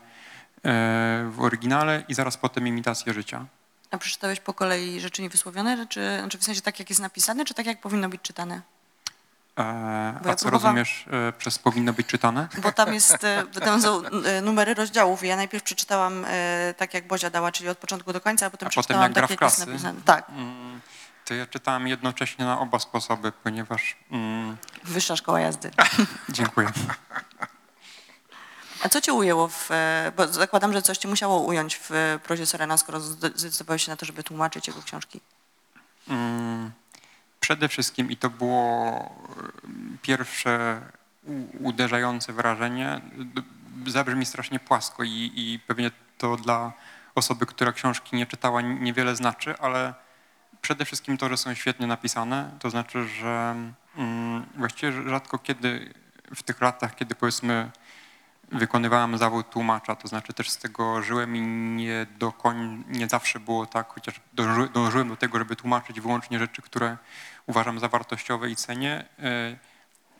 [1.31, 3.47] w oryginale i zaraz potem imitację życia.
[3.91, 7.55] A przeczytałeś po kolei rzeczy niewysłowione, czy znaczy w sensie tak, jak jest napisane, czy
[7.55, 8.63] tak, jak powinno być czytane?
[9.59, 12.49] E, Bo ja A co rozumiesz e, przez powinno być czytane?
[12.63, 14.03] Bo tam jest, e, tam są
[14.43, 16.27] numery rozdziałów i ja najpierw przeczytałam
[16.77, 19.13] tak, jak Bozia dała, czyli od początku do końca, a potem A potem przeczytałam jak
[19.13, 19.71] gra tak, w jak jest klasy?
[19.71, 20.01] napisane.
[20.05, 20.81] Tak, Mm,
[21.25, 23.97] To ja czytałem jednocześnie na oba sposoby, ponieważ...
[24.11, 25.71] Mm, wyższa szkoła jazdy.
[26.29, 26.69] dziękuję.
[28.85, 29.69] A co cię ujęło w,
[30.17, 33.97] bo zakładam, że coś cię musiało ująć w prozie Sorena, skoro zde- zdecydowałeś się na
[33.97, 35.21] to, żeby tłumaczyć jego książki.
[36.09, 36.71] Mm,
[37.41, 39.69] Przede wszystkim, i to było e,
[40.03, 40.81] pierwsze
[41.61, 43.01] uderzające wrażenie,
[43.87, 46.73] zabrzmi strasznie płasko i, i pewnie to dla
[47.15, 49.95] osoby, która książki nie czytała, niewiele znaczy, ale
[50.63, 53.55] przede wszystkim to, że są świetnie napisane, to znaczy, że
[53.97, 55.95] mm, właściwie rzadko kiedy
[56.35, 57.71] w tych latach, kiedy powiedzmy
[58.53, 61.41] wykonywałem zawód tłumacza, to znaczy też z tego żyłem i
[61.77, 66.39] nie, do koń, nie zawsze było tak, chociaż dąży, dążyłem do tego, żeby tłumaczyć wyłącznie
[66.39, 66.97] rzeczy, które
[67.47, 69.05] uważam za wartościowe i cenię.
[69.19, 69.57] E,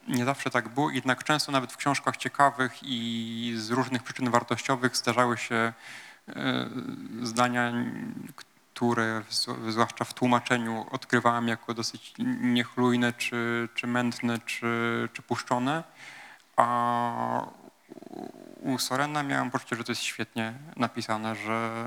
[0.09, 4.97] Nie zawsze tak było, jednak często nawet w książkach ciekawych i z różnych przyczyn wartościowych
[4.97, 5.73] zdarzały się e,
[7.23, 7.73] zdania,
[8.75, 15.85] które zw- zwłaszcza w tłumaczeniu odkrywałem jako dosyć niechlujne, czy, czy mętne, czy, czy puszczone.
[16.57, 17.47] A
[18.61, 21.87] u Sorena miałem poczucie, że to jest świetnie napisane, że,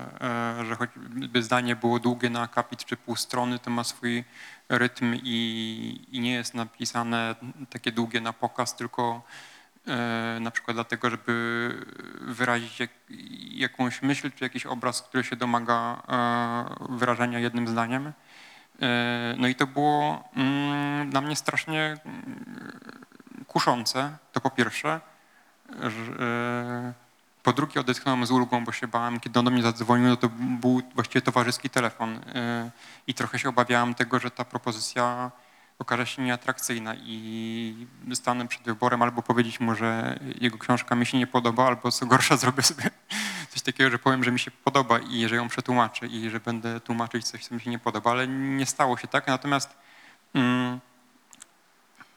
[0.62, 4.24] e, że choćby zdanie było długie na akapit czy pół strony, to ma swój
[4.70, 7.36] rytm i, i nie jest napisane
[7.70, 9.22] takie długie na pokaz, tylko
[9.88, 11.86] e, na przykład dlatego, żeby
[12.22, 12.90] wyrazić jak,
[13.52, 18.14] jakąś myśl czy jakiś obraz, który się domaga e, wyrażenia jednym zdaniem.
[19.38, 22.80] No i to było mm, dla mnie strasznie mm,
[23.48, 25.02] kuszące, to po pierwsze.
[26.20, 26.94] E,
[27.44, 30.30] Po drugie odetchnąłem z ulgą, bo się bałem, kiedy on do mnie zadzwonił, no to
[30.30, 32.72] był właściwie towarzyski telefon e,
[33.08, 35.32] i trochę się obawiałem tego, że ta propozycja
[35.80, 41.18] okaże się nieatrakcyjna i stanę przed wyborem albo powiedzieć mu, że jego książka mi się
[41.18, 42.90] nie podoba, albo co gorsza zrobię sobie
[43.50, 46.80] coś takiego, że powiem, że mi się podoba i że ją przetłumaczę i że będę
[46.80, 49.28] tłumaczyć coś, co mi się nie podoba, ale nie stało się tak.
[49.28, 49.76] Natomiast
[50.34, 50.80] mm,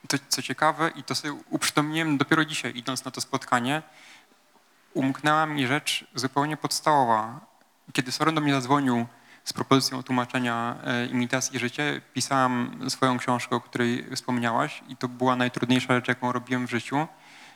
[0.06, 3.82] to, co ciekawe i to sobie uprzytomniłem dopiero dzisiaj, idąc na to spotkanie,
[4.94, 7.40] umknęła mi rzecz zupełnie podstawowa.
[7.92, 9.06] Kiedy Soren do mnie zadzwonił
[9.44, 11.82] z propozycją tłumaczenia e, imitacji życia,
[12.14, 17.06] pisałem swoją książkę, o której wspomniałaś i to była najtrudniejsza rzecz, jaką robiłem w życiu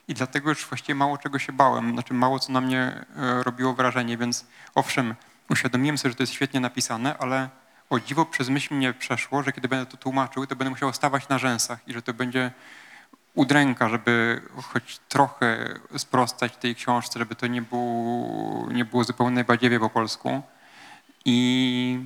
[0.09, 3.75] i dlatego już właściwie mało czego się bałem, znaczy mało co na mnie e, robiło
[3.75, 5.15] wrażenie, więc owszem,
[5.51, 7.49] uświadomiłem sobie, że to jest świetnie napisane, ale
[7.91, 11.29] o dziwo przez myśl mnie przeszło, że kiedy będę to tłumaczył, to będę musiał stawać
[11.29, 12.51] na rzęsach i że to będzie
[13.35, 19.81] udręka, żeby choć trochę sprostać tej książce, żeby to nie było, nie było zupełnie badziewie
[19.81, 20.43] po polsku.
[21.25, 21.99] I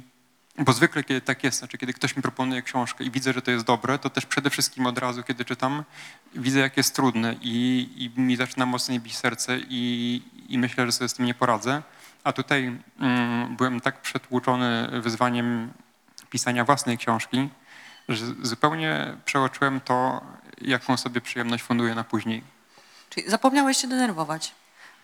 [0.59, 3.51] bo zwykle kiedy tak jest, znaczy kiedy ktoś mi proponuje książkę i widzę, że to
[3.51, 5.85] jest dobre, to też przede wszystkim od razu, kiedy czytam,
[6.35, 10.93] widzę, jak jest trudne i, i mi zaczyna mocniej bić serce i, i myślę, że
[10.93, 11.83] sobie z tym nie poradzę.
[12.25, 15.73] A tutaj mm, byłem tak przetłuczony wyzwaniem
[16.31, 17.49] pisania własnej książki,
[18.09, 20.21] że zupełnie przeoczyłem to,
[20.61, 22.43] jaką sobie przyjemność funduję na później.
[23.11, 24.53] Czyli zapomniałeś się denerwować.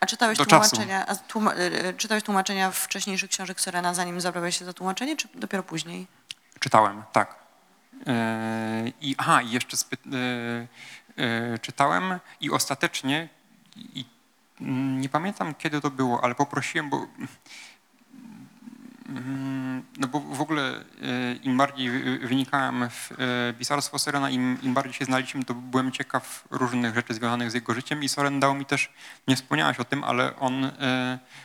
[0.00, 4.64] A czytałeś Do tłumaczenia, a tłuma, e, czytałeś tłumaczenia wcześniejszych książek Sorena, zanim zabrałeś się
[4.64, 6.06] za tłumaczenie, czy dopiero później?
[6.60, 7.34] Czytałem, tak.
[7.92, 10.68] Yy, I aha, i jeszcze spy, yy,
[11.16, 13.28] yy, czytałem i ostatecznie,
[13.76, 14.04] i,
[15.00, 17.06] nie pamiętam kiedy to było, ale poprosiłem, bo
[19.08, 24.58] mm, no bo w ogóle yy, im bardziej wy- wynikałem w yy, pisarstwo Sorena, im,
[24.62, 28.40] im bardziej się znaliśmy, to byłem ciekaw różnych rzeczy związanych z jego życiem i Soren
[28.40, 28.92] dał mi też,
[29.28, 30.70] nie wspomniałaś o tym, ale on yy,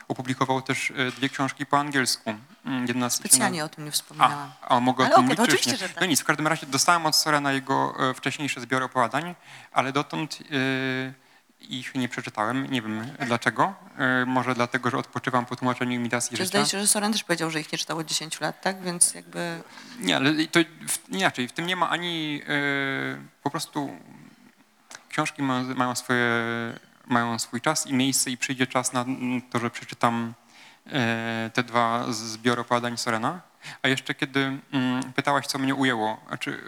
[0.08, 2.30] opublikował też yy, dwie książki po angielsku.
[2.66, 4.52] Yy, Jedna Specjalnie o tym nie wspominałam.
[4.62, 6.02] a, a mogę Ale o tym to mówić, oczywiście, że tak.
[6.02, 9.36] No nic, w każdym razie dostałem od Sorena jego e, wcześniejsze zbiory opowiadań,
[9.72, 11.25] ale dotąd e,
[11.60, 12.72] ich nie przeczytałem.
[12.72, 13.74] Nie wiem dlaczego.
[13.98, 17.52] E, może dlatego, że odpoczywam po tłumaczeniu imitacji Czy zdaje się, że Soren też powiedział,
[17.52, 18.82] że ich nie czytał od 10 lat, tak?
[18.82, 19.62] Więc jakby
[20.00, 20.60] Nie, ale to
[21.10, 21.48] inaczej.
[21.48, 22.52] W tym nie ma ani e,
[23.44, 23.98] po prostu
[25.10, 26.30] książki ma, mają, swoje,
[27.06, 29.06] mają swój czas i miejsce i przyjdzie czas na
[29.52, 30.34] to, że przeczytam
[30.88, 33.42] e, te dwa zbiory opowiadań Sorena.
[33.82, 36.22] A jeszcze kiedy mm, pytałaś, co mnie ujęło.
[36.28, 36.64] Znaczy,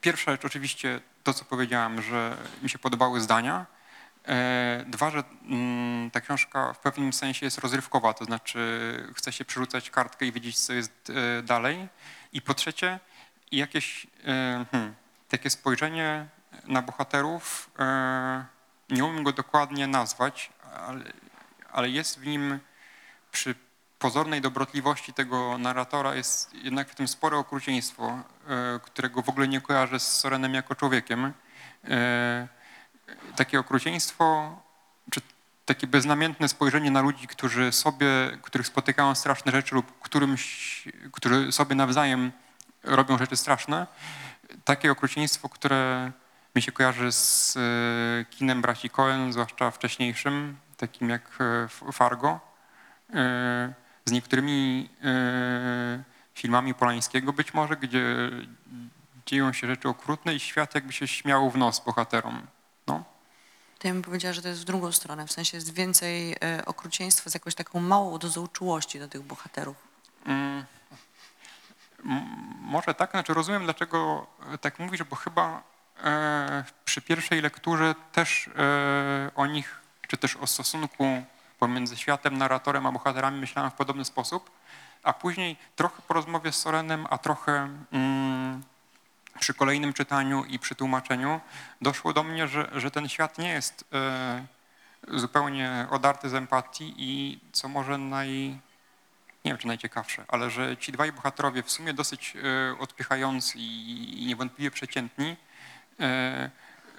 [0.00, 3.66] pierwsza rzecz oczywiście to, co powiedziałem, że mi się podobały zdania.
[4.28, 8.58] E, Dwa, że mm, ta książka w pewnym sensie jest rozrywkowa, to znaczy
[9.16, 11.88] chce się przerzucać kartkę i wiedzieć, co jest e, dalej.
[12.32, 13.00] I po trzecie,
[13.52, 14.94] jakieś e, hmm,
[15.28, 16.26] takie spojrzenie
[16.64, 17.70] na bohaterów,
[18.90, 20.50] nie umiem go dokładnie nazwać,
[20.86, 21.04] ale,
[21.72, 22.58] ale jest w nim
[23.32, 23.54] przy
[23.98, 29.60] pozornej dobrotliwości tego narratora jest jednak w tym spore okrucieństwo, e, którego w ogóle nie
[29.60, 31.32] kojarzę z Sorenem jako człowiekiem.
[31.84, 32.48] E,
[33.36, 34.56] takie okrucieństwo,
[35.10, 35.20] czy
[35.64, 38.06] takie beznamiętne spojrzenie na ludzi, którzy sobie,
[38.42, 42.32] których spotykają straszne rzeczy lub którymś, którzy sobie nawzajem
[42.82, 43.86] robią rzeczy straszne.
[44.64, 46.12] Takie okrucieństwo, które
[46.56, 51.38] mi się kojarzy z e, kinem braci Coen, zwłaszcza wcześniejszym, takim jak
[51.92, 52.40] Fargo,
[54.06, 58.30] z niektórymi e, filmami Polańskiego być może, gdzie
[59.26, 62.46] dzieją się rzeczy okrutne i świat jakby się śmiał w nos bohaterom.
[62.86, 63.04] No.
[63.78, 65.26] to ja bym powiedziała, że to jest w drugą stronę.
[65.26, 69.76] W sensie jest więcej e, okrucieństwa z jakąś taką małą dozą czułości do tych bohaterów.
[70.26, 70.64] Mm,
[72.60, 74.26] Może tak, znaczy rozumiem, dlaczego
[74.60, 75.62] tak mówisz, bo chyba
[76.04, 81.22] e, przy pierwszej lekturze też e, o nich, czy też o stosunku
[81.58, 84.50] pomiędzy światem, narratorem a bohaterami myślałem w podobny sposób,
[85.02, 88.62] a później trochę po rozmowie z Sorenem, a trochę mm,
[89.38, 91.40] przy kolejnym czytaniu i przy tłumaczeniu
[91.80, 94.46] doszło do mnie, że, że ten świat nie jest e,
[95.08, 98.30] zupełnie odarty z empatii i co może naj,
[99.44, 104.22] nie wiem czy najciekawsze, ale że ci dwaj bohaterowie w sumie dosyć e, odpychający i,
[104.22, 105.36] i niewątpliwie przeciętni,
[106.00, 106.50] e,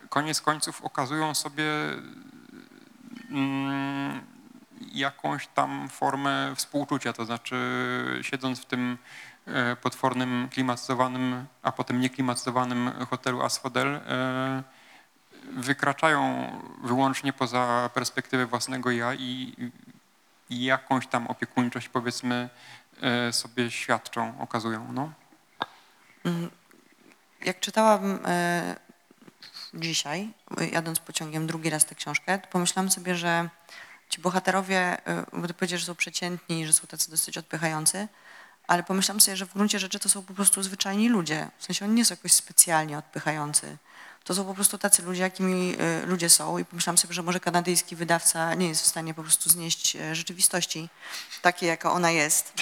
[0.09, 1.63] koniec końców okazują sobie
[3.29, 4.36] mm,
[4.91, 7.55] jakąś tam formę współczucia, to znaczy
[8.21, 8.97] siedząc w tym
[9.45, 14.63] e, potwornym, klimatyzowanym, a potem nieklimatyzowanym hotelu Asphodel, e,
[15.51, 16.51] wykraczają
[16.83, 19.55] wyłącznie poza perspektywę własnego ja i,
[20.49, 22.49] i jakąś tam opiekuńczość powiedzmy
[23.01, 24.93] e, sobie świadczą, okazują.
[24.93, 25.11] No.
[27.45, 28.19] Jak czytałam
[29.73, 30.29] dzisiaj,
[30.71, 33.49] jadąc pociągiem drugi raz tę książkę, pomyślałam sobie, że
[34.09, 34.97] ci bohaterowie,
[35.33, 38.07] bo ty powiedziesz, że są przeciętni, że są tacy dosyć odpychający,
[38.67, 41.49] ale pomyślałam sobie, że w gruncie rzeczy to są po prostu zwyczajni ludzie.
[41.57, 43.77] W sensie oni nie są jakoś specjalnie odpychający.
[44.23, 47.39] To są po prostu tacy ludzie, jakimi e, ludzie są i pomyślałam sobie, że może
[47.39, 50.89] kanadyjski wydawca nie jest w stanie po prostu znieść e, rzeczywistości
[51.41, 52.53] takiej, jaka ona jest.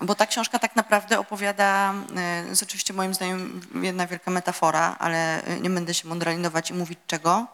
[0.00, 5.44] Bo ta książka tak naprawdę opowiada, e, jest oczywiście moim zdaniem jedna wielka metafora, ale
[5.44, 7.46] e, nie będę się mądralinować i mówić czego.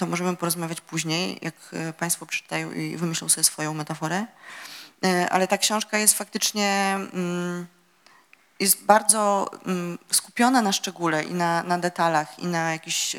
[0.00, 4.26] To możemy porozmawiać później, jak e, Państwo przeczytają i wymyślą sobie swoją metaforę.
[5.04, 7.66] E, Ale ta książka jest faktycznie, mm,
[8.60, 13.18] jest bardzo mm, skupiona na szczególe i na, na detalach i na jakichś e,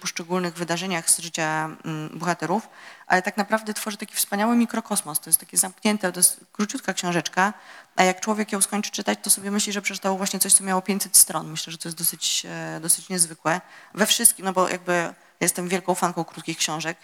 [0.00, 2.68] poszczególnych wydarzeniach z życia mm, bohaterów,
[3.06, 5.20] ale tak naprawdę tworzy taki wspaniały mikrokosmos.
[5.20, 7.52] To jest takie zamknięte, to jest króciutka książeczka,
[7.96, 10.82] a jak człowiek ją skończy czytać, to sobie myśli, że przeczytał właśnie coś, co miało
[10.82, 11.50] 500 stron.
[11.50, 12.46] Myślę, że to jest dosyć,
[12.80, 13.60] dosyć niezwykłe.
[13.94, 16.98] We wszystkim, no bo jakby jestem wielką fanką krótkich książek.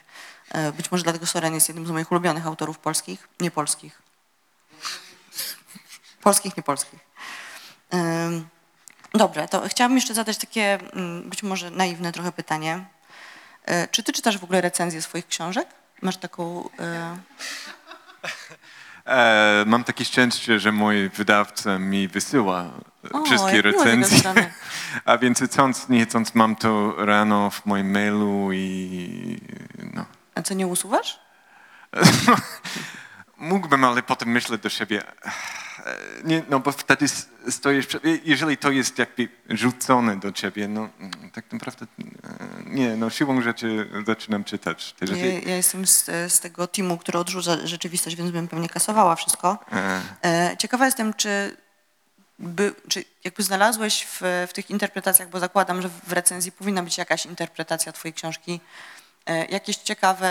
[0.50, 4.02] E, Być może dlatego Soren jest jednym z moich ulubionych autorów polskich, nie polskich.
[6.22, 6.98] Polskich, nie polskich.
[9.14, 12.84] Dobrze, to chciałabym jeszcze zadać takie mm, być może naiwne trochę pytanie.
[13.64, 15.68] E, Czy ty czytasz w ogóle recenzje swoich książek?
[16.02, 16.68] Masz taką...
[16.78, 17.16] e,
[19.06, 22.70] E, mam takie szczęście, że mój wydawca mi wysyła
[23.12, 24.32] O, wszystkie recenzje.
[25.04, 29.38] A więc chcąc, nie chcąc, mam to rano w moim mailu i
[29.94, 30.04] no.
[30.34, 31.20] A co, nie usuwasz?
[33.38, 35.02] Mógłbym, ale potem myślę do siebie,
[36.24, 37.06] nie, no bo wtedy
[37.50, 37.86] stoisz,
[38.24, 42.04] jeżeli to jest jakby rzucone do ciebie, no mm, tak naprawdę e,
[42.66, 45.48] nie, no siłą rzeczy zaczynam czytać te Ja, rzeczy.
[45.48, 49.58] ja jestem z, z tego teamu, który odrzuca rzeczywistość, więc bym pewnie kasowała wszystko.
[49.72, 51.56] E, E, Ciekawa jestem, czy,
[52.38, 56.98] by, czy jakby znalazłeś w, w tych interpretacjach, bo zakładam, że w recenzji powinna być
[56.98, 58.60] jakaś interpretacja twojej książki,
[59.26, 60.26] e, jakiś ciekawy,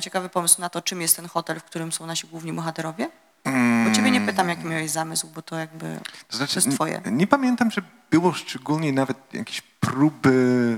[0.00, 3.08] ciekawy pomysł na to, czym jest ten hotel, w którym są nasi główni bohaterowie?
[3.84, 7.02] Bo ciebie nie pytam, jaki miałeś zamysł, bo to jakby To znaczy, to jest twoje.
[7.06, 10.76] Nie, nie pamiętam, że było szczególnie nawet jakieś próby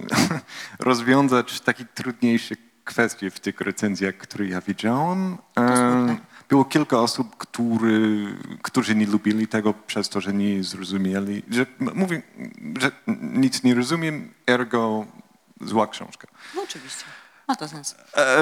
[0.78, 2.54] rozwiązać takie trudniejsze
[2.84, 5.38] kwestie w tych recenzjach, które ja widziałam.
[5.58, 6.16] E,
[6.48, 8.26] Było kilka osób, który,
[8.62, 12.22] którzy nie lubili tego przez to, że nie zrozumieli, że mówię,
[12.80, 15.06] że nic nie rozumiem, ergo
[15.60, 16.28] zła książka.
[16.54, 17.04] No oczywiście,
[17.48, 17.96] ma to sens.
[18.16, 18.36] E,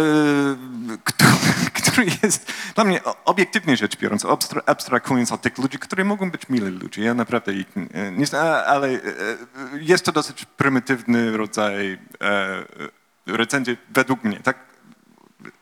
[1.05, 1.31] który,
[1.83, 6.49] który jest dla mnie obiektywnie rzecz biorąc, abstra- abstrahując od tych ludzi, którzy mogą być
[6.49, 7.03] mili ludzie.
[7.03, 9.01] Ja naprawdę ich e, nie znam, ale e,
[9.81, 12.65] jest to dosyć prymitywny rodzaj e,
[13.27, 14.59] recenzji według mnie, tak?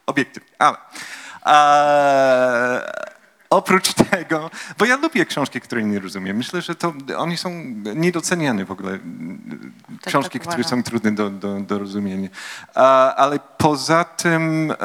[0.06, 0.76] Obiektywnie, ale
[1.44, 2.80] a,
[3.50, 6.36] oprócz tego, bo ja lubię książki, które nie rozumiem.
[6.36, 7.50] Myślę, że to oni są
[7.94, 8.98] niedoceniane w ogóle.
[10.06, 12.28] Książki, tak które są trudne do, do, do rozumienia.
[12.74, 14.76] A, ale poza tym, e,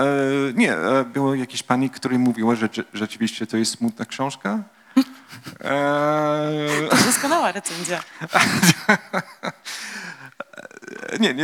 [0.54, 4.60] nie, e, było jakieś pani, która mówiła, że rze- rzeczywiście to jest smutna książka.
[5.64, 8.00] E, To doskonała recenzja.
[11.20, 11.44] nie, nie,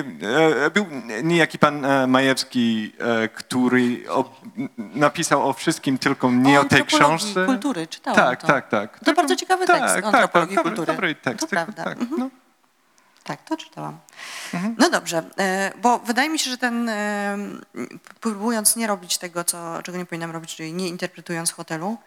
[0.65, 0.85] e, był
[1.23, 4.41] niejaki pan e, Majewski, e, który o,
[4.77, 7.45] napisał o wszystkim, tylko nie o, tej antropologii książce.
[7.45, 8.47] kultury, czytałam Tak, to.
[8.47, 8.99] tak, tak.
[9.05, 10.93] To bardzo ciekawy tekst o antropologii dobry, kultury.
[10.93, 11.83] Dobry tekst, To prawda.
[11.83, 12.01] tak.
[12.01, 12.19] Mhm.
[12.19, 12.29] No.
[13.23, 13.97] Tak, to czytałam.
[14.77, 15.23] No dobrze,
[15.81, 16.91] bo wydaje mi się, że ten,
[18.19, 21.97] próbując nie robić tego, co, czego nie powinnam robić, czyli nie interpretując hotelu,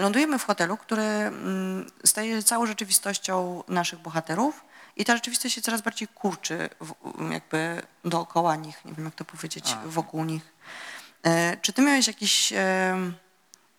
[0.00, 4.64] lądujemy w hotelu, który mm, staje całą rzeczywistością naszych bohaterów
[4.96, 6.94] i ta rzeczywistość się coraz bardziej kurczy w,
[7.32, 9.82] jakby dookoła nich, nie wiem jak to powiedzieć, A.
[9.86, 10.52] wokół nich.
[11.22, 12.96] E, Czy ty miałeś jakiś, e,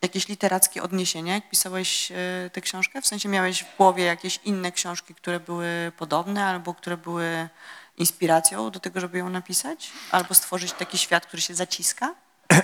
[0.01, 2.15] jakieś literackie odniesienia, jak pisałeś e,
[2.53, 3.01] tę książkę?
[3.01, 7.49] W sensie miałeś w głowie jakieś inne książki, które były podobne albo które były
[7.97, 9.91] inspiracją do tego, żeby ją napisać?
[10.11, 12.15] Albo stworzyć taki świat, który się zaciska?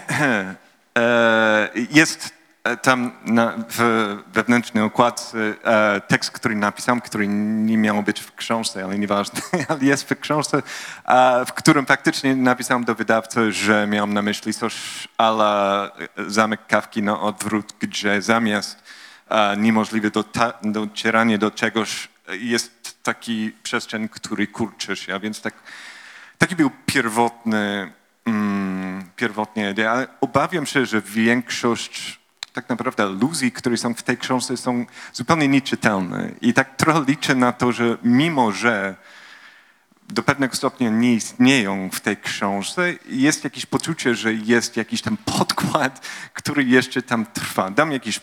[1.92, 2.34] Jest
[2.82, 8.84] tam na, w wewnętrznej okładce e, tekst, który napisałem, który nie miał być w książce,
[8.84, 10.62] ale nieważne, ale jest w książce,
[11.04, 15.92] a, w którym faktycznie napisałem do wydawcy, że miałem na myśli coś ala
[16.28, 18.84] Zamek Kawki na odwrót, gdzie zamiast
[19.30, 25.54] e, niemożliwe dota- docieranie do czegoś jest taki przestrzeń, który kurczy się, a więc tak
[26.42, 27.92] Taki był pierwotny,
[28.26, 32.21] mm, pierwotna idea, ale obawiam się, że większość
[32.54, 36.32] tak naprawdę aluzji, które są w tej książce są zupełnie nieczytelne.
[36.42, 38.96] I tak trochę liczę na to, że mimo, że
[40.10, 42.94] do pewnego stopnia nie istnieją w tej książce.
[43.06, 47.72] Jest jakieś poczucie, że jest jakiś tam podkład, który jeszcze tam trwa.
[47.72, 48.22] Dam jakiś, e,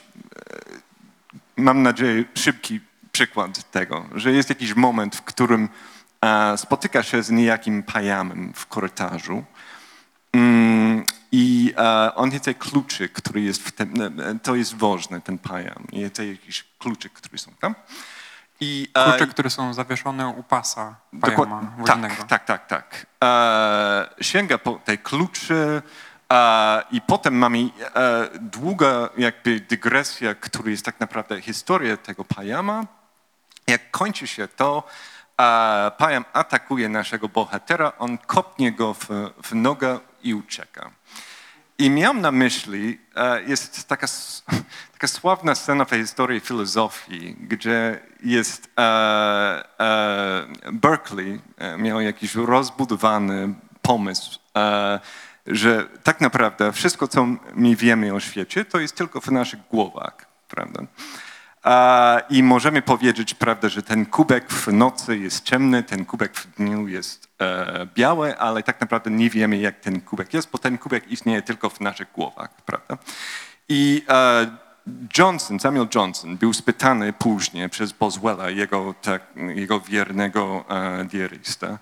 [1.56, 2.80] mam nadzieję, szybki
[3.12, 5.68] przykład tego, że jest jakiś moment, w którym
[6.20, 9.44] e, spotyka się z niejakim pajamem w korytarzu.
[10.32, 15.38] Mm, I e, on chce kluczy, który jest w tym, e, to jest ważne, ten
[15.38, 15.86] pajam.
[15.92, 17.74] I to jakieś kluczy, które są tam.
[18.60, 21.72] I, e, Klucze, które są zawieszone u pasa pajama.
[21.86, 23.06] Tak, tak, tak, tak.
[23.24, 25.82] E, sięga po tej kluczy
[26.32, 27.58] e, i potem mamy
[28.40, 32.86] długa jakby dygresja, która jest tak naprawdę historia tego pajama.
[33.66, 34.82] Jak kończy się to,
[35.40, 39.08] e, pajam atakuje naszego bohatera, on kopnie go w,
[39.42, 40.90] w nogę i ucieka.
[41.80, 44.06] I miałem na myśli, e, jest taka,
[44.92, 48.82] taka sławna scena w historii filozofii, gdzie jest e,
[49.80, 51.40] e, Berkeley
[51.78, 54.38] miał jakiś rozbudowany pomysł,
[55.46, 60.26] że tak naprawdę wszystko, co my wiemy o świecie, to jest tylko w naszych głowach,
[60.48, 60.82] prawda?
[62.30, 66.88] I możemy powiedzieć, prawda, że ten kubek w nocy jest ciemny, ten kubek w dniu
[66.88, 71.08] jest e, biały, ale tak naprawdę nie wiemy, jak ten kubek jest, bo ten kubek
[71.08, 72.98] istnieje tylko w naszych głowach, prawda?
[73.68, 74.46] I e,
[75.18, 81.78] Johnson, Samuel Johnson był spytany później przez Boswella, jego, tak, jego wiernego e, diarysta,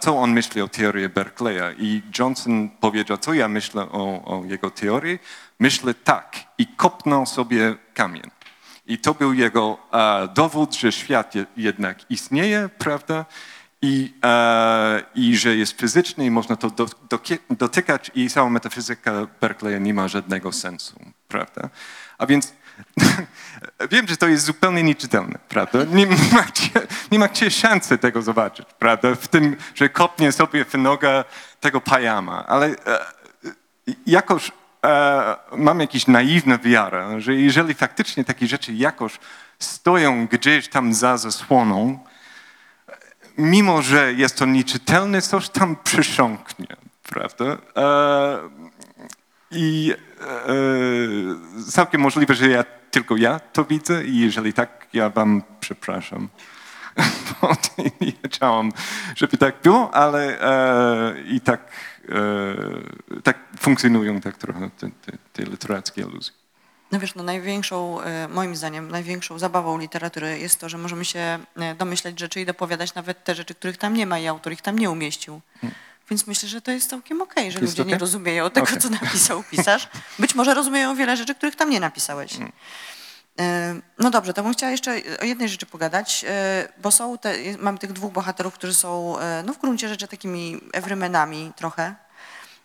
[0.00, 1.74] co on myśli o teorii Berkeleya.
[1.78, 5.18] I Johnson powiedział, co ja myślę o, o jego teorii.
[5.60, 8.30] Myślę tak i kopnął sobie kamień.
[8.88, 13.24] I to był jego e, dowód, że świat je, jednak istnieje, prawda?
[13.82, 19.26] I, e, I że jest fizyczny i można to do, dokie- dotykać i cała metafizyka
[19.40, 21.68] Berkeleya nie ma żadnego sensu, prawda?
[22.18, 22.52] A więc
[23.90, 25.78] wiem, że to jest zupełnie nieczytelne, prawda?
[25.84, 26.70] Nie macie,
[27.12, 29.14] nie macie szansy tego zobaczyć, prawda?
[29.14, 31.24] W tym, że kopnie sobie w nogę
[31.60, 32.74] tego pajama, ale e,
[34.06, 34.52] jakoś
[34.84, 39.18] e, mam jakąś naiwną wiarę, że jeżeli faktycznie takie rzeczy jakoś
[39.58, 41.98] stoją gdzieś tam za zasłoną,
[43.38, 47.44] mimo że jest to nieczytelne, coś tam przesiąknie, prawda?
[47.76, 48.38] E,
[49.50, 55.42] I e, całkiem możliwe, że ja tylko ja to widzę i jeżeli tak, ja wam
[55.60, 56.28] przepraszam.
[57.40, 57.52] Bo
[58.00, 58.72] nie chciałam,
[59.16, 61.60] żeby tak było, ale e, i tak,
[63.24, 66.32] tak funkcjonują tak trochę te, te, te literackie aluzje.
[66.92, 71.38] No wiesz, no największą, e, moim zdaniem, największą zabawą literatury jest to, że możemy się
[71.56, 74.62] e, domyślać rzeczy i dopowiadać nawet te rzeczy, których tam nie ma i autor ich
[74.62, 75.40] tam nie umieścił.
[76.10, 77.98] Więc myślę, że to jest całkiem okej, że Jest ludzie nie okej?
[78.00, 78.78] rozumieją tego, Okej.
[78.78, 79.88] co napisał pisarz.
[80.18, 82.36] Być może rozumieją wiele rzeczy, których tam nie napisałeś.
[82.36, 82.52] E,
[83.98, 84.90] No dobrze, to bym chciała jeszcze
[85.22, 89.42] o jednej rzeczy pogadać, e, bo są te, mamy tych dwóch bohaterów, którzy są e,
[89.46, 91.94] no w gruncie rzeczy takimi everymanami trochę,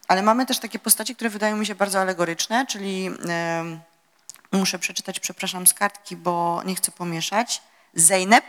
[0.07, 3.09] ale mamy też takie postacie, które wydają mi się bardzo alegoryczne, czyli
[4.51, 7.61] muszę przeczytać, przepraszam, z kartki, bo nie chcę pomieszać.
[7.93, 8.45] Zeynep,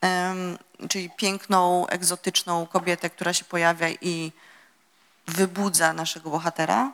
[0.00, 0.58] em,
[0.88, 4.32] czyli piękną, egzotyczną kobietę, która się pojawia i
[5.26, 6.92] wybudza naszego bohatera.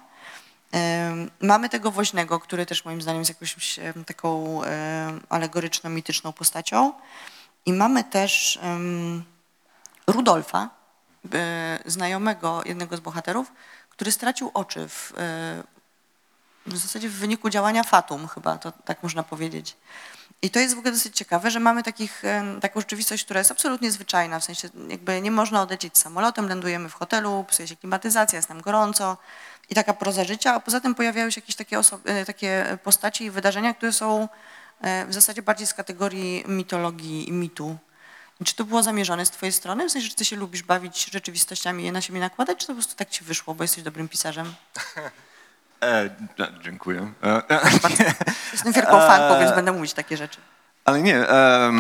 [1.40, 6.92] Mamy tego woźnego, który też moim zdaniem jest jakąś taką em, alegoryczną, mityczną postacią.
[7.66, 8.58] I mamy też
[10.06, 10.70] Rudolfa,
[11.34, 13.52] e, znajomego jednego z bohaterów,
[13.90, 15.62] który stracił oczy w, e,
[16.66, 19.76] w zasadzie w wyniku działania Fatum chyba, to tak można powiedzieć.
[20.42, 22.22] I to jest w ogóle dosyć ciekawe, że mamy takich,
[22.60, 26.94] taką rzeczywistość, która jest absolutnie zwyczajna, w sensie jakby nie można odlecieć samolotem, lądujemy w
[26.94, 29.16] hotelu, psuje się klimatyzacja, jest nam gorąco
[29.70, 33.24] i taka proza życia, a poza tym pojawiają się jakieś takie, oso- e, takie postaci
[33.24, 34.28] i wydarzenia, które są
[34.80, 37.76] e, w zasadzie bardziej z kategorii mitologii i mitu.
[38.40, 39.88] I Czy to było zamierzone z twojej strony?
[39.88, 42.72] W sensie, że ty się lubisz bawić rzeczywistościami i je na siebie nakładać, czy to
[42.72, 44.54] po prostu tak ci wyszło, bo jesteś dobrym pisarzem?
[45.82, 46.10] E,
[46.62, 47.12] dziękuję.
[47.22, 47.42] E,
[48.52, 50.40] Jestem wielką fanką, więc będę mówić takie rzeczy.
[50.84, 51.72] Ale nie, e,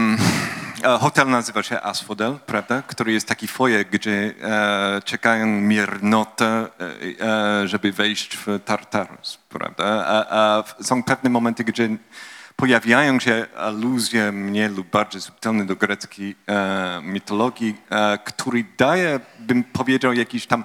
[1.00, 2.82] hotel nazywa się Asphodel, prawda?
[2.82, 6.68] Który jest taki foyer, gdzie e, czekają miernoty, e,
[7.20, 9.84] e, żeby wejść w Tartarus, prawda?
[10.06, 11.88] A, a są pewne momenty, gdzie
[12.56, 19.64] pojawiają się aluzje mniej lub bardziej subtelne do greckiej e, mitologii, e, który daje, bym
[19.64, 20.64] powiedział, jakiś tam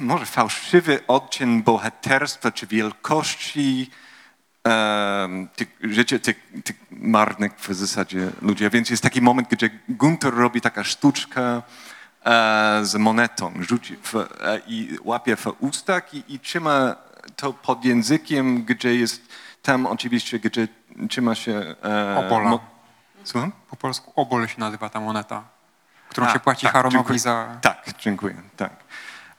[0.00, 3.90] może fałszywy odcień bohaterstwa czy wielkości
[4.64, 8.66] em, tych, życia tych, tych marnych w zasadzie ludzi.
[8.66, 11.62] A więc jest taki moment, gdzie Gunther robi taka sztuczka
[12.24, 14.26] e, z monetą, rzuci w, e,
[14.66, 16.96] i łapie w ustach i, i trzyma
[17.36, 19.22] to pod językiem, gdzie jest
[19.62, 20.68] tam oczywiście, gdzie
[21.08, 21.74] trzyma się...
[21.84, 22.58] E, Obola.
[23.24, 23.52] Słucham?
[23.70, 25.44] Po polsku obol się nazywa ta moneta,
[26.08, 27.58] którą A, się płaci tak, Haronowi za...
[27.60, 28.72] Tak, dziękuję, tak.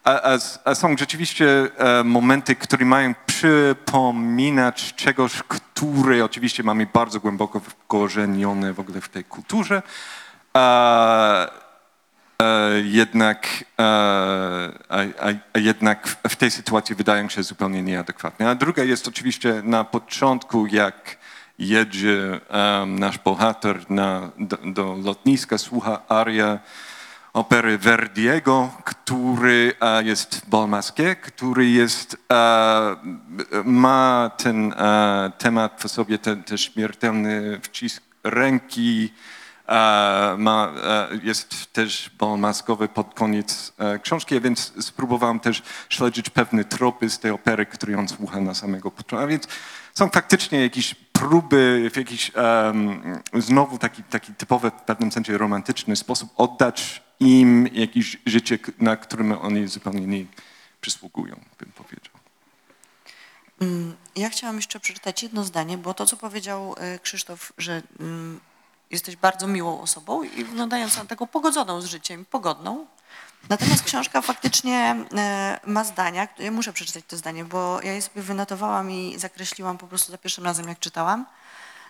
[0.06, 7.20] A, a, a są rzeczywiście e, momenty, które mają przypominać czegoś, które oczywiście mamy bardzo
[7.20, 9.82] głęboko wkorzenione w ogóle w tej kulturze.
[10.54, 11.48] A,
[12.42, 13.48] e, jednak,
[13.80, 13.84] e,
[15.54, 18.50] a, jednak w- tej sytuacji wydają się zupełnie nieadekwatne.
[18.50, 21.18] A druga jest oczywiście na początku, jak
[21.60, 22.40] jedzie
[22.88, 26.60] nasz bohater na, do, do lotniska, słucha aria
[27.36, 32.96] opery Verdiego, który e, jest Bal Masqué, który jest, e,
[33.64, 39.14] ma ten e, temat w sobie, ten, ten śmiertelny wcisk ręki,
[40.38, 40.74] ma,
[41.24, 47.32] jest też bal maskowy pod koniec książki, więc spróbowałem też śledzić pewne tropy z tej
[47.32, 49.26] opery, której on słucha na samego początku.
[49.26, 49.48] A więc
[49.94, 53.02] są faktycznie jakieś próby w jakiś em,
[53.34, 59.32] znowu taki, taki typowy w pewnym sensie romantyczny sposób oddać im jakieś życie, na którym
[59.32, 60.26] oni zupełnie nie
[60.82, 62.14] przysługują, bym powiedział.
[63.62, 68.40] Mm, Ja chciałam jeszcze przeczytać jedno zdanie, bo to, co powiedział e, Krzysztof, że mm,
[68.92, 72.86] jesteś bardzo miłą osobą i wyglądając na taką pogodzoną z życiem, pogodną.
[73.50, 78.22] Natomiast książka faktycznie e, ma zdania, ja muszę przeczytać to zdanie, bo ja je sobie
[78.22, 81.26] wynotowałam i zakreśliłam po prostu za pierwszym razem, jak czytałam.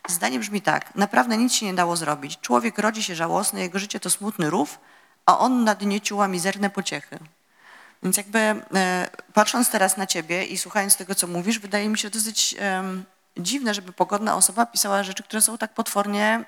[0.10, 0.96] Zdanie brzmi tak.
[0.96, 2.40] Naprawdę nic się nie dało zrobić.
[2.42, 4.80] Człowiek rodzi się żałosny, jego życie to smutny rów,
[5.26, 7.20] a on na dnie ciuła mizerne pociechy.
[8.04, 12.10] Więc jakby e, patrząc teraz na ciebie i słuchając tego, co mówisz, wydaje mi się
[12.10, 12.56] dosyć
[13.38, 16.46] dziwne, żeby pogodna osoba pisała rzeczy, które są tak potwornie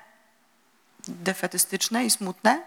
[1.08, 2.62] defetystyczne i smutne.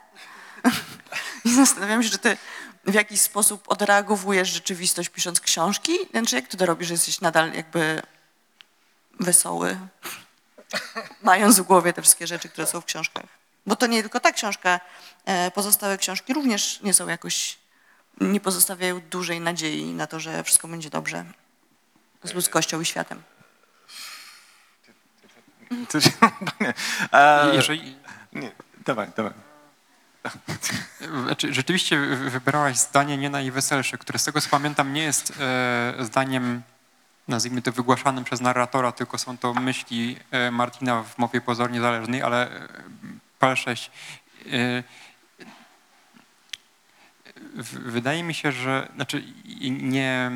[1.45, 2.37] I zastanawiam się, czy ty
[2.85, 5.93] w jakiś sposób odreagowujesz rzeczywistość pisząc książki?
[6.11, 8.01] Znaczy, jak ty to robisz, że jesteś nadal jakby
[9.19, 9.77] wesoły,
[11.21, 13.40] mając w głowie te wszystkie rzeczy, które są w książkach?
[13.65, 14.79] Bo to nie tylko ta książka,
[15.25, 17.57] e, pozostałe książki również nie są jakoś
[18.21, 21.25] nie pozostawiają dużej nadziei na to, że wszystko będzie dobrze
[22.23, 23.23] z ludzkością i światem.
[25.89, 26.09] To się,
[27.13, 27.95] e, Jeżeli,
[28.33, 28.51] nie,
[28.85, 29.33] dawaj, dawaj.
[31.25, 35.93] Znaczy, rzeczywiście wy- wybrałaś zdanie nie najweselsze, które z tego co pamiętam nie jest e,
[35.99, 36.61] zdaniem,
[37.27, 42.21] nazwijmy to wygłaszanym przez narratora, tylko są to myśli e, Martina w mowie pozornie zależnej,
[42.21, 42.67] ale
[43.41, 43.91] pal 6.
[44.45, 44.83] E,
[47.55, 49.23] w- wydaje mi się, że znaczy
[49.69, 50.31] nie,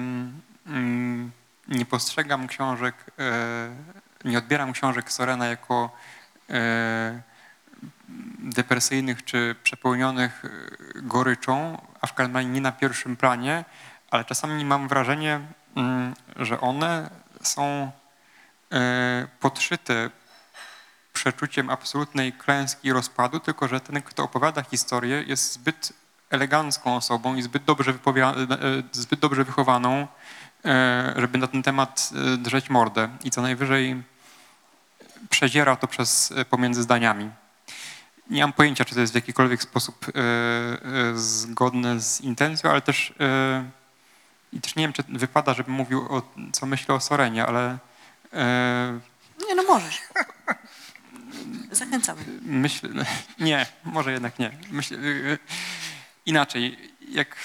[0.67, 1.31] mm,
[1.67, 3.69] nie postrzegam książek, e,
[4.25, 5.97] nie odbieram książek Sorena jako
[6.49, 7.21] e,
[8.39, 10.43] depresyjnych czy przepełnionych
[10.95, 13.65] goryczą, a w każdym nie na pierwszym planie,
[14.11, 15.41] ale czasami mam wrażenie,
[15.75, 17.09] mm, że one
[17.41, 17.91] są
[19.39, 20.09] podszyte
[21.25, 25.93] przeczuciem absolutnej klęski i rozpadu, tylko że ten, kto opowiada historię, jest zbyt
[26.29, 30.07] elegancką osobą i zbyt dobrze, wypowia- e, zbyt dobrze wychowaną,
[30.65, 34.03] e, żeby na ten temat e, drzeć mordę i co najwyżej
[35.29, 37.29] przeziera to przez e, pomiędzy zdaniami.
[38.29, 42.81] Nie mam pojęcia, czy to jest w jakikolwiek sposób e, e, zgodne z intencją, ale
[42.81, 43.63] też e,
[44.53, 46.21] i też nie wiem, czy wypada, żebym mówił o
[46.51, 47.77] co myślę o Sorenie, ale
[48.33, 48.99] e,
[49.47, 50.01] Nie, no możesz.
[51.71, 52.21] Zachęcamy.
[52.41, 52.89] myślę,
[53.39, 54.51] nie, może jednak nie.
[54.71, 55.37] Myślę, e,
[56.25, 56.77] inaczej,
[57.09, 57.35] jak,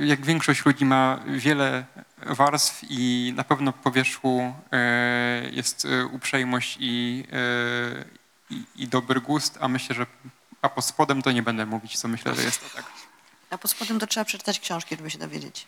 [0.00, 1.84] jak większość ludzi ma wiele
[2.26, 8.04] warstw i na pewno po wierzchu e, jest e, uprzejmość i, e,
[8.50, 10.06] i, i dobry gust, a myślę, że
[10.62, 12.84] a pod spodem to nie będę mówić, co myślę, że jest to tak.
[13.50, 15.66] A pod spodem to trzeba przeczytać książki, żeby się dowiedzieć.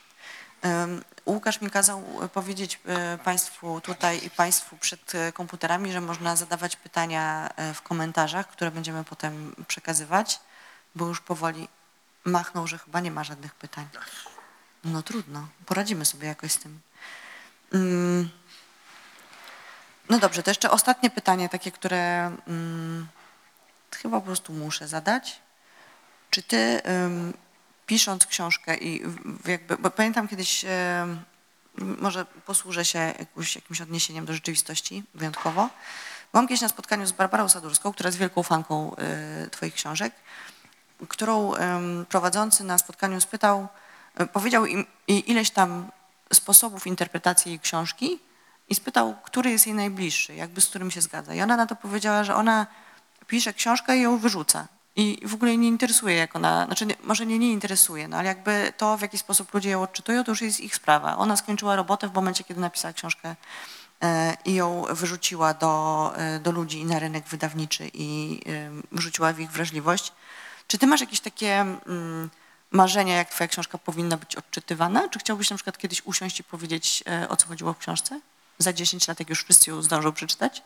[1.28, 6.36] Łukasz mi kazał e, powiedzieć e, Państwu tutaj i Państwu przed e, komputerami, że można
[6.36, 10.40] zadawać pytania w komentarzach, które będziemy potem przekazywać,
[10.94, 11.68] bo już powoli
[12.24, 13.88] machnął, że chyba nie ma żadnych pytań.
[14.84, 16.80] No trudno, poradzimy sobie jakoś z tym.
[17.72, 18.30] Mm.
[20.08, 23.08] No dobrze, to jeszcze ostatnie pytanie, takie, które mm,
[23.96, 25.40] chyba po prostu muszę zadać.
[26.30, 26.82] Czy ty
[27.88, 29.02] pisząc książkę i
[29.46, 31.20] jakby, bo pamiętam kiedyś, ym,
[31.78, 35.68] może posłużę się jakimś, jakimś odniesieniem do rzeczywistości wyjątkowo.
[36.32, 38.96] Byłam kiedyś na spotkaniu z Barbarą Sadurską, która jest wielką fanką
[39.46, 40.12] y, twoich książek,
[41.08, 41.52] którą
[42.08, 43.68] prowadzący na spotkaniu spytał,
[44.20, 45.90] y, powiedział im ileś tam
[46.32, 48.18] sposobów interpretacji jej książki
[48.68, 51.34] i spytał, który jest jej najbliższy, jakby z którym się zgadza.
[51.34, 52.66] I ona na to powiedziała, że ona
[53.26, 54.68] pisze książkę i ją wyrzuca.
[54.98, 58.28] I w ogóle nie interesuje, jak ona, znaczy nie, może nie, nie interesuje, no ale
[58.28, 61.16] jakby to, w jaki sposób ludzie ją odczytują, to już jest ich sprawa.
[61.16, 63.36] Ona skończyła robotę w momencie, kiedy napisała książkę
[64.02, 69.40] e, i ją wyrzuciła do, e, do ludzi na rynek wydawniczy i e, wyrzuciła w
[69.40, 70.12] ich wrażliwość.
[70.66, 72.30] Czy ty masz jakieś takie mm,
[72.70, 75.08] marzenia, jak twoja książka powinna być odczytywana?
[75.08, 78.20] Czy chciałbyś na przykład kiedyś usiąść i powiedzieć, o co chodziło w książce?
[78.58, 80.62] Za 10 lat, jak już wszyscy ją zdążą przeczytać?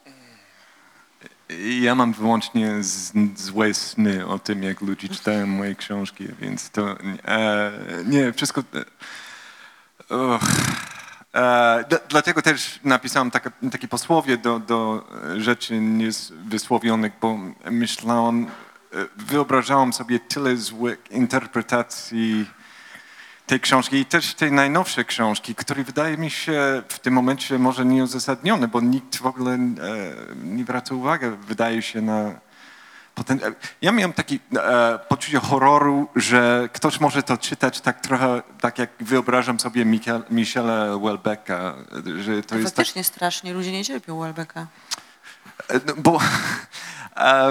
[1.80, 6.96] Ja mam wyłącznie z, złe sny o tym, jak ludzie czytają moje książki, więc to
[7.24, 7.72] e,
[8.04, 8.62] nie, wszystko...
[10.10, 10.38] E,
[11.34, 17.38] e, dlatego też napisałem takie, takie posłowie do, do rzeczy niewysłowionych, bo
[17.70, 18.48] myślałem, e,
[19.16, 22.46] wyobrażałem sobie tyle złych interpretacji
[23.52, 27.84] tej książki i też tej najnowszej książki, które wydaje mi się w tym momencie może
[27.84, 29.58] nieuzasadnione, bo nikt w ogóle e,
[30.44, 32.32] nie zwraca uwagi, wydaje się na
[33.14, 33.38] potem.
[33.44, 34.38] e, Ja miałem takie
[35.08, 40.98] poczucie horroru, że ktoś może to czytać tak trochę, tak jak wyobrażam sobie Michael, Michela
[40.98, 41.74] Welbecka,
[42.20, 44.66] że to To jest tak, faktycznie strasznie, ludzie nie cierpią Welbecka.
[45.68, 46.20] E, no, Bo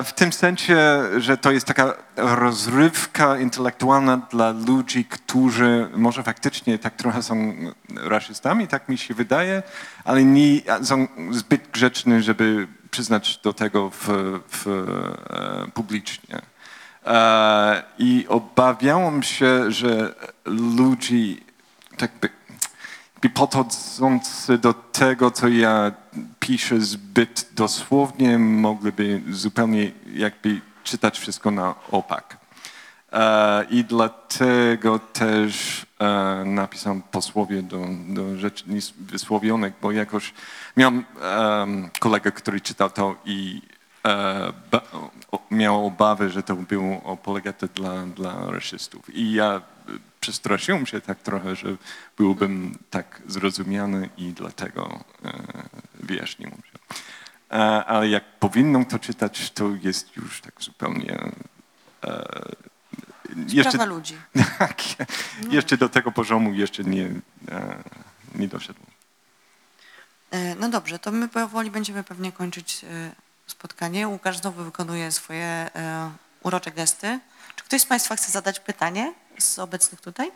[0.04, 0.78] w tym sensie,
[1.18, 7.54] że to jest taka rozrywka intelektualna dla ludzi, którzy może faktycznie tak trochę są
[7.96, 9.64] rasistami, tak mi się wydaje,
[10.04, 14.08] ale nie są zbyt grzeczni, żeby przyznać do tego w,
[14.52, 16.42] w, e, publicznie.
[17.06, 21.46] E, I obawiałem się, że ludzi
[21.98, 22.12] tak
[23.22, 25.92] by podchodzący do tego, co ja
[26.42, 32.38] piszę zbyt dosłownie, mogliby zupełnie jakby czytać wszystko na opak.
[33.12, 40.34] E, I dlatego też e, napisałem posłowie do, do rzeczy niewysłowionych, bo jakoś
[40.78, 43.62] miałem em, kolegę, który czytał to i
[44.06, 44.54] e,
[45.52, 49.16] miał obawy, że to było apologetę dla, dla rasistów.
[49.16, 49.62] I ja
[50.22, 51.76] przestraszyłem się tak trochę, że
[52.18, 55.34] byłbym tak zrozumiany i dlatego e,
[55.94, 56.98] wyjaśniłem się.
[57.52, 57.56] E,
[57.86, 61.32] ale jak powinną to czytać, to jest już tak zupełnie...
[62.04, 62.72] E,
[63.62, 64.18] Sprawa ludzi.
[64.60, 64.82] tak,
[65.50, 67.10] jeszcze do tego poziomu jeszcze nie,
[68.36, 68.86] nie doszedłem.
[70.60, 72.86] No dobrze, to my powoli będziemy pewnie kończyć
[73.48, 74.08] spotkanie.
[74.08, 75.70] Łukasz znowu wykonuje swoje
[76.44, 77.20] urocze gesty.
[77.56, 80.32] Czy ktoś z Państwa chce zadać pytanie z obecnych tutaj?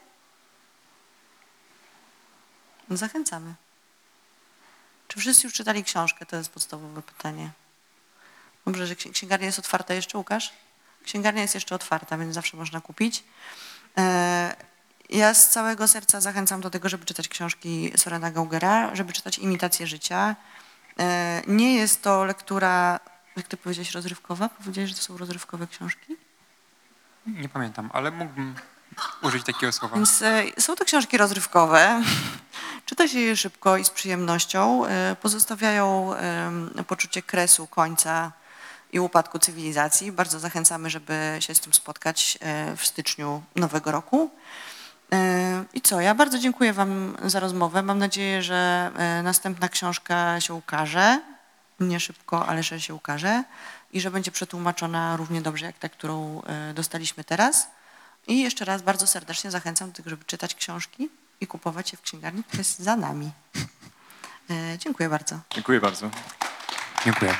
[2.89, 3.53] No Zachęcamy.
[5.07, 6.25] Czy wszyscy już czytali książkę?
[6.25, 7.49] To jest podstawowe pytanie.
[8.65, 10.53] Dobrze, że ksi- księgarnia jest otwarta jeszcze, Łukasz?
[11.03, 13.23] Księgarnia jest jeszcze otwarta, więc zawsze można kupić.
[13.97, 14.55] E,
[15.09, 19.87] Ja z całego serca zachęcam do tego, żeby czytać książki Sorena Gaugera, żeby czytać Imitację
[19.87, 20.35] życia.
[20.99, 22.99] E, Nie jest to lektura,
[23.35, 24.49] jak ty powiedziałeś, rozrywkowa?
[24.49, 26.15] Powiedziałeś, że to są rozrywkowe książki?
[27.27, 28.55] Nie pamiętam, ale mógłbym
[29.21, 29.95] użyć takiego słowa.
[29.95, 32.01] Więc e, są to książki rozrywkowe.
[32.85, 34.85] Czyta się je szybko i z przyjemnością.
[34.85, 36.13] E, Pozostawiają
[36.87, 38.31] poczucie kresu, końca
[38.91, 40.11] i upadku cywilizacji.
[40.11, 44.29] Bardzo zachęcamy, żeby się z tym spotkać e, w styczniu nowego roku.
[45.73, 46.01] I co?
[46.01, 47.81] Ja bardzo dziękuję Wam za rozmowę.
[47.81, 48.91] Mam nadzieję, że
[49.23, 51.21] następna książka się ukaże.
[51.79, 53.43] Nie szybko, ale że się ukaże.
[53.93, 56.41] I że będzie przetłumaczona równie dobrze jak ta, którą
[56.73, 57.67] dostaliśmy teraz.
[58.27, 61.09] I jeszcze raz bardzo serdecznie zachęcam do tego, żeby czytać książki
[61.41, 63.31] i kupować je w księgarni, która jest za nami.
[64.49, 65.39] E, Dziękuję bardzo.
[65.53, 66.09] Dziękuję bardzo.
[67.05, 67.35] Dziękuję.